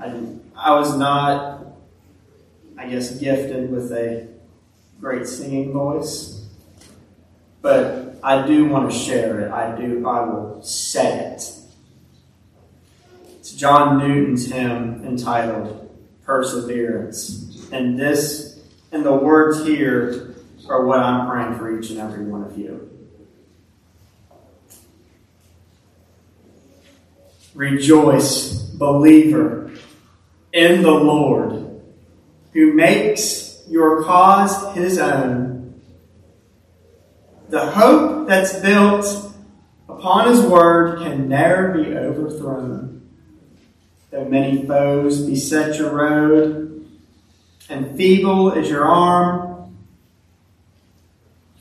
I, 0.00 0.20
I 0.56 0.74
was 0.74 0.96
not, 0.96 1.64
I 2.76 2.88
guess, 2.88 3.12
gifted 3.18 3.70
with 3.70 3.92
a 3.92 4.26
great 5.00 5.28
singing 5.28 5.72
voice, 5.72 6.44
but 7.60 8.16
I 8.22 8.44
do 8.46 8.66
want 8.66 8.90
to 8.90 8.98
share 8.98 9.40
it. 9.40 9.52
I 9.52 9.76
do. 9.76 10.06
I 10.08 10.24
will 10.24 10.62
say 10.62 11.18
it. 11.18 11.42
It's 13.38 13.52
John 13.52 13.98
Newton's 13.98 14.50
hymn 14.50 15.04
entitled 15.04 15.81
"Perseverance," 16.24 17.68
and 17.72 17.98
this 17.98 18.60
and 18.92 19.04
the 19.04 19.14
words 19.14 19.64
here 19.64 20.34
are 20.68 20.84
what 20.84 21.00
I'm 21.00 21.28
praying 21.28 21.58
for 21.58 21.78
each 21.78 21.90
and 21.90 21.98
every 21.98 22.24
one 22.24 22.44
of 22.44 22.56
you. 22.56 22.88
Rejoice, 27.54 28.62
believer, 28.62 29.70
in 30.52 30.82
the 30.82 30.90
Lord, 30.90 31.80
who 32.52 32.72
makes 32.72 33.62
your 33.68 34.04
cause 34.04 34.74
his 34.74 34.98
own. 34.98 35.80
The 37.48 37.66
hope 37.66 38.28
that's 38.28 38.58
built 38.60 39.32
upon 39.88 40.28
his 40.28 40.40
word 40.42 41.00
can 41.00 41.28
never 41.28 41.68
be 41.72 41.94
overthrown. 41.94 43.01
Though 44.12 44.26
many 44.26 44.66
foes 44.66 45.22
beset 45.22 45.78
your 45.78 45.94
road, 45.94 46.86
and 47.70 47.96
feeble 47.96 48.52
is 48.52 48.68
your 48.68 48.84
arm, 48.84 49.74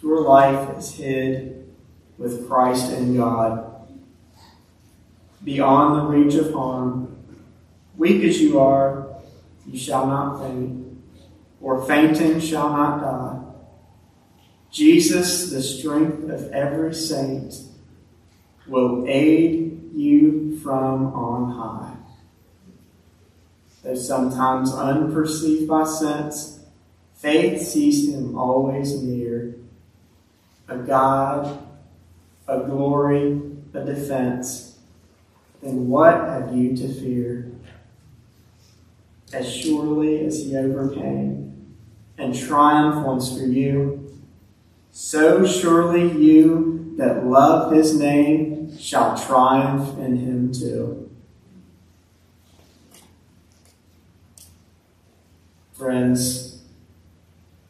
your 0.04 0.20
life 0.20 0.78
is 0.78 0.94
hid 0.96 1.74
with 2.18 2.50
Christ 2.50 2.92
in 2.92 3.16
God. 3.16 3.88
Beyond 5.42 5.96
the 5.96 6.18
reach 6.18 6.36
of 6.36 6.54
harm, 6.54 7.16
weak 7.96 8.22
as 8.26 8.42
you 8.42 8.60
are, 8.60 9.08
you 9.66 9.80
shall 9.80 10.06
not 10.08 10.42
faint, 10.42 11.02
or 11.62 11.86
fainting 11.86 12.42
shall 12.42 12.70
not 12.70 13.00
die. 13.00 13.40
Jesus, 14.70 15.52
the 15.52 15.64
strength 15.64 16.30
of 16.30 16.52
every 16.52 16.94
saint, 16.94 17.62
will 18.68 19.06
aid 19.08 19.94
you 19.94 20.60
from 20.60 21.14
on 21.14 21.52
high 21.52 21.91
though 23.84 23.96
sometimes 23.96 24.74
unperceived 24.74 25.68
by 25.68 25.84
sense, 25.86 26.60
faith 27.16 27.62
sees 27.62 28.14
him 28.14 28.38
always 28.38 29.02
near, 29.02 29.56
a 30.68 30.78
God, 30.78 31.68
a 32.48 32.60
glory, 32.60 33.42
a 33.74 33.84
defense. 33.84 34.80
Then 35.62 35.88
what 35.88 36.16
have 36.16 36.56
you 36.56 36.76
to 36.78 36.88
fear? 36.94 37.52
As 39.34 39.52
surely 39.52 40.26
as 40.26 40.44
he 40.44 40.58
overcame 40.58 41.76
and 42.18 42.38
triumphed 42.38 43.08
once 43.08 43.38
for 43.38 43.46
you, 43.46 44.20
so 44.92 45.46
surely 45.46 46.12
you 46.22 46.94
that 46.98 47.26
love 47.26 47.72
his 47.72 47.98
name 47.98 48.78
shall 48.78 49.18
triumph 49.18 49.98
in 49.98 50.18
him 50.18 50.52
too. 50.52 51.11
Friends, 55.82 56.62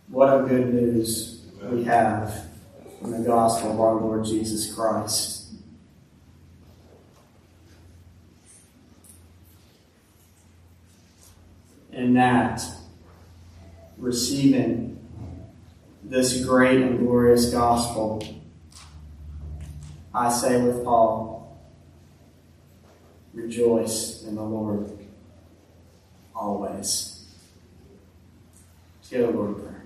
what 0.10 0.28
a 0.28 0.45
good 0.45 0.74
news 0.74 1.45
we 1.62 1.86
have 1.86 2.45
from 3.00 3.12
the 3.12 3.26
gospel 3.26 3.71
of 3.71 3.80
our 3.80 3.95
Lord 3.95 4.26
Jesus 4.26 4.76
Christ. 4.76 5.54
In 11.93 12.13
that, 12.15 12.62
receiving 13.97 15.00
this 16.04 16.43
great 16.43 16.82
and 16.82 17.00
glorious 17.00 17.50
gospel, 17.50 18.21
I 20.13 20.30
say 20.30 20.62
with 20.62 20.84
Paul, 20.84 21.58
rejoice 23.33 24.23
in 24.23 24.35
the 24.35 24.44
Lord 24.44 25.00
always. 26.35 27.21
Say 29.12 29.25
Lord 29.25 29.57
prayer. 29.57 29.83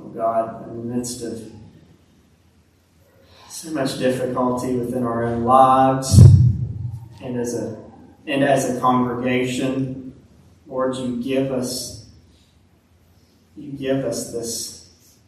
Oh 0.00 0.08
God, 0.14 0.70
in 0.70 0.88
the 0.88 0.94
midst 0.96 1.20
of 1.20 1.42
so 3.50 3.70
much 3.72 3.98
difficulty 3.98 4.76
within 4.76 5.02
our 5.02 5.24
own 5.24 5.44
lives 5.44 6.18
and 7.22 7.38
as 7.38 7.52
a 7.52 7.84
and 8.26 8.42
as 8.42 8.74
a 8.74 8.80
congregation, 8.80 10.14
Lord, 10.66 10.96
you 10.96 11.22
give 11.22 11.52
us 11.52 12.08
you 13.58 13.72
give 13.72 14.06
us 14.06 14.32
this 14.32 15.18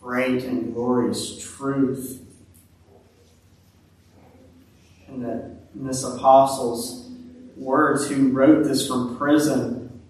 great 0.00 0.44
and 0.44 0.72
glorious 0.72 1.38
truth 1.38 2.23
in 5.24 5.86
this 5.86 6.04
apostle's 6.04 7.10
words, 7.56 8.08
who 8.08 8.30
wrote 8.30 8.64
this 8.64 8.86
from 8.86 9.16
prison, 9.16 10.00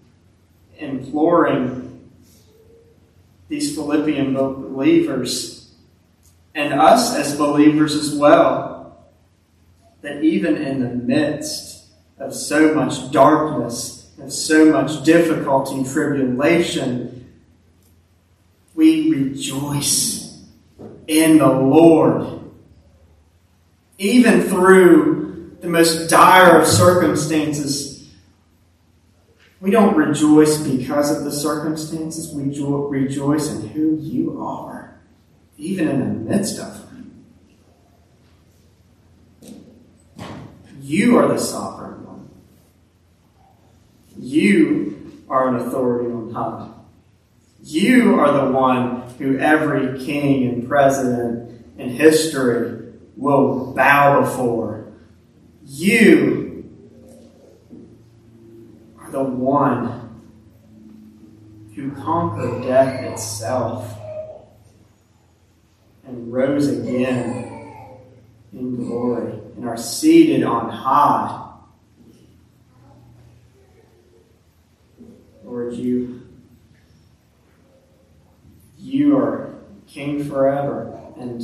imploring 0.77 2.09
these 3.47 3.75
Philippian 3.75 4.33
believers 4.33 5.55
and 6.55 6.73
us 6.73 7.15
as 7.15 7.35
believers 7.37 7.93
as 7.95 8.15
well 8.15 9.05
that 10.01 10.23
even 10.23 10.55
in 10.55 10.81
the 10.81 10.89
midst 10.89 11.87
of 12.17 12.33
so 12.33 12.73
much 12.73 13.11
darkness, 13.11 14.09
of 14.21 14.31
so 14.31 14.71
much 14.71 15.03
difficulty 15.03 15.75
and 15.75 15.85
tribulation, 15.89 17.27
we 18.73 19.09
rejoice 19.11 20.43
in 21.07 21.39
the 21.39 21.47
Lord. 21.47 22.44
Even 23.97 24.41
through 24.41 25.57
the 25.61 25.67
most 25.67 26.09
dire 26.09 26.59
of 26.59 26.67
circumstances, 26.67 27.95
we 29.61 29.71
don't 29.71 29.95
rejoice 29.95 30.57
because 30.57 31.15
of 31.15 31.23
the 31.23 31.31
circumstances. 31.31 32.33
We 32.33 32.53
jo- 32.53 32.87
rejoice 32.87 33.49
in 33.49 33.69
who 33.69 33.97
you 34.01 34.41
are, 34.41 34.99
even 35.57 35.87
in 35.87 35.99
the 35.99 36.31
midst 36.31 36.59
of 36.59 36.73
them. 36.73 37.25
You 40.81 41.17
are 41.17 41.27
the 41.27 41.39
sovereign 41.39 42.05
one. 42.05 42.29
You 44.19 45.23
are 45.29 45.47
an 45.47 45.55
authority 45.55 46.11
on 46.11 46.31
high. 46.31 46.69
You 47.63 48.19
are 48.19 48.45
the 48.45 48.51
one 48.51 49.09
who 49.17 49.39
every 49.39 50.05
king 50.05 50.47
and 50.47 50.67
president 50.67 51.65
in 51.79 51.89
history 51.89 52.84
will 53.15 53.73
bow 53.73 54.21
before. 54.21 54.93
You 55.63 56.69
are 58.99 59.11
the 59.11 59.23
one 59.23 60.05
who 61.75 61.91
conquered 61.91 62.63
death 62.63 63.03
itself 63.03 63.97
and 66.05 66.31
rose 66.31 66.67
again 66.67 67.51
in 68.53 68.75
glory 68.75 69.33
and 69.55 69.67
are 69.67 69.77
seated 69.77 70.43
on 70.43 70.69
high. 70.69 71.41
Lord, 75.43 75.73
you 75.73 76.21
you 78.77 79.17
are 79.17 79.55
king 79.87 80.23
forever 80.23 80.97
and 81.17 81.41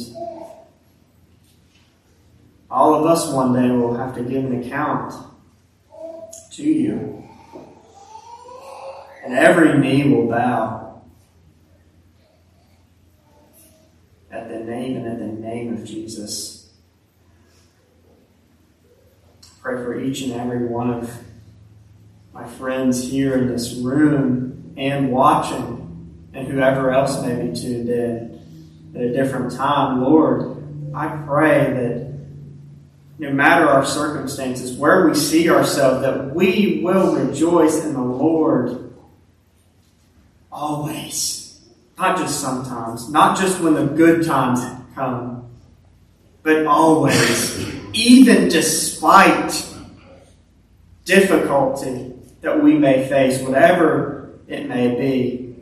all 2.72 2.96
of 2.96 3.06
us 3.06 3.32
one 3.32 3.54
day 3.54 3.70
will 3.70 3.96
have 3.96 4.16
to 4.16 4.24
give 4.24 4.46
an 4.46 4.64
account 4.64 5.14
to 6.52 6.64
you. 6.64 7.28
And 9.24 9.34
every 9.34 9.78
knee 9.78 10.14
will 10.14 10.28
bow 10.28 11.04
at 14.32 14.48
the 14.48 14.60
name 14.60 14.98
and 14.98 15.08
at 15.08 15.20
the 15.20 15.28
name 15.28 15.74
of 15.74 15.84
Jesus. 15.84 16.72
Pray 19.62 19.76
for 19.84 20.00
each 20.00 20.22
and 20.22 20.34
every 20.34 20.66
one 20.66 20.92
of 20.92 21.14
my 22.34 22.48
friends 22.48 23.12
here 23.12 23.36
in 23.38 23.48
this 23.48 23.76
room 23.76 24.74
and 24.78 25.12
watching, 25.12 26.30
and 26.34 26.48
whoever 26.48 26.92
else 26.92 27.22
may 27.22 27.36
be 27.36 27.54
tuned 27.54 27.90
in 27.90 28.92
at 28.96 29.02
a 29.02 29.14
different 29.14 29.52
time. 29.52 30.02
Lord, 30.02 30.58
I 30.96 31.10
pray 31.28 31.74
that 31.74 32.01
no 33.22 33.32
matter 33.32 33.68
our 33.68 33.86
circumstances, 33.86 34.76
where 34.76 35.08
we 35.08 35.14
see 35.14 35.48
ourselves, 35.48 36.02
that 36.02 36.34
we 36.34 36.82
will 36.84 37.16
rejoice 37.16 37.86
in 37.86 37.94
the 37.94 38.02
Lord 38.02 38.96
always. 40.52 41.62
Not 42.00 42.18
just 42.18 42.42
sometimes, 42.42 43.10
not 43.10 43.38
just 43.38 43.60
when 43.60 43.76
the 43.76 43.86
good 43.86 44.26
times 44.26 44.60
come, 44.96 45.52
but 46.42 46.66
always, 46.66 47.64
even 47.94 48.50
despite 48.50 49.68
difficulty 51.06 52.14
that 52.42 52.64
we 52.64 52.74
may 52.74 53.08
face, 53.08 53.40
whatever 53.44 54.32
it 54.48 54.68
may 54.68 54.96
be. 54.96 55.56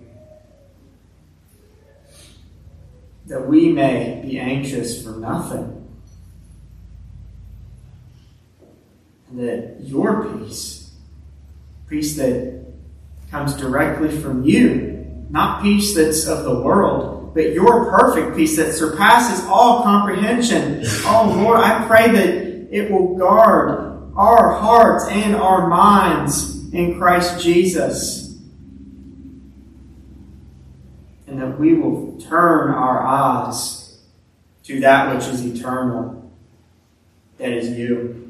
That 3.26 3.46
we 3.46 3.68
may 3.68 4.22
be 4.26 4.40
anxious 4.40 5.04
for 5.04 5.12
nothing 5.18 5.79
that 9.34 9.78
your 9.82 10.26
peace, 10.26 10.92
peace 11.88 12.16
that 12.18 12.66
comes 13.30 13.56
directly 13.56 14.10
from 14.10 14.44
you, 14.44 15.26
not 15.30 15.62
peace 15.62 15.94
that's 15.96 16.28
of 16.28 16.44
the 16.44 16.62
world, 16.62 17.34
but 17.34 17.54
your 17.54 17.92
perfect 17.92 18.36
peace 18.36 18.58
that 18.58 18.74
surpasses 18.74 19.46
all 19.46 19.84
comprehension. 19.84 20.84
Oh 21.06 21.34
Lord, 21.38 21.60
I 21.60 21.86
pray 21.88 22.12
that 22.12 22.76
it 22.76 22.92
will 22.92 23.16
guard 23.18 24.12
our 24.16 24.54
hearts 24.54 25.06
and 25.10 25.36
our 25.36 25.68
minds 25.68 26.74
in 26.74 26.98
Christ 26.98 27.42
Jesus. 27.42 28.38
And 31.28 31.40
that 31.40 31.60
we 31.60 31.76
will 31.76 32.20
turn 32.20 32.72
our 32.72 33.06
eyes 33.06 34.00
to 34.64 34.80
that 34.82 35.16
which 35.16 35.28
is 35.28 35.46
eternal, 35.46 36.32
that 37.38 37.52
is 37.52 37.78
you. 37.78 38.29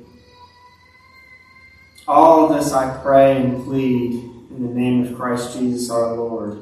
All 2.09 2.45
of 2.45 2.57
this 2.57 2.73
I 2.73 2.97
pray 3.03 3.37
and 3.37 3.63
plead 3.65 4.13
in 4.13 4.67
the 4.67 4.73
name 4.73 5.05
of 5.05 5.15
Christ 5.15 5.55
Jesus 5.55 5.91
our 5.91 6.15
Lord. 6.15 6.59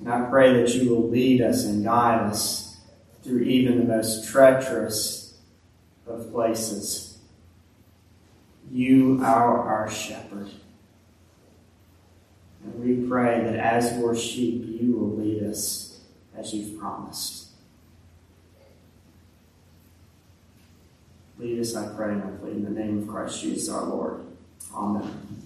And 0.00 0.12
I 0.12 0.28
pray 0.28 0.52
that 0.60 0.74
you 0.74 0.90
will 0.90 1.08
lead 1.08 1.42
us 1.42 1.64
and 1.64 1.84
guide 1.84 2.22
us 2.22 2.76
through 3.22 3.42
even 3.42 3.78
the 3.78 3.84
most 3.84 4.26
treacherous 4.26 5.38
of 6.08 6.32
places. 6.32 7.18
You 8.72 9.20
are 9.22 9.60
our 9.60 9.88
shepherd. 9.88 10.50
And 12.64 12.74
we 12.74 13.08
pray 13.08 13.44
that 13.44 13.54
as 13.54 13.96
your 13.96 14.16
sheep, 14.16 14.64
you 14.66 14.96
will 14.96 15.16
lead 15.16 15.44
us 15.44 16.00
as 16.36 16.52
you've 16.52 16.80
promised. 16.80 17.46
Lead 21.38 21.60
us, 21.60 21.76
I 21.76 21.94
pray, 21.94 22.14
and 22.14 22.24
I 22.24 22.30
plead 22.38 22.56
in 22.56 22.64
the 22.64 22.70
name 22.70 23.02
of 23.02 23.06
Christ 23.06 23.40
Jesus 23.40 23.68
our 23.68 23.84
Lord. 23.84 24.33
Amen. 24.76 25.43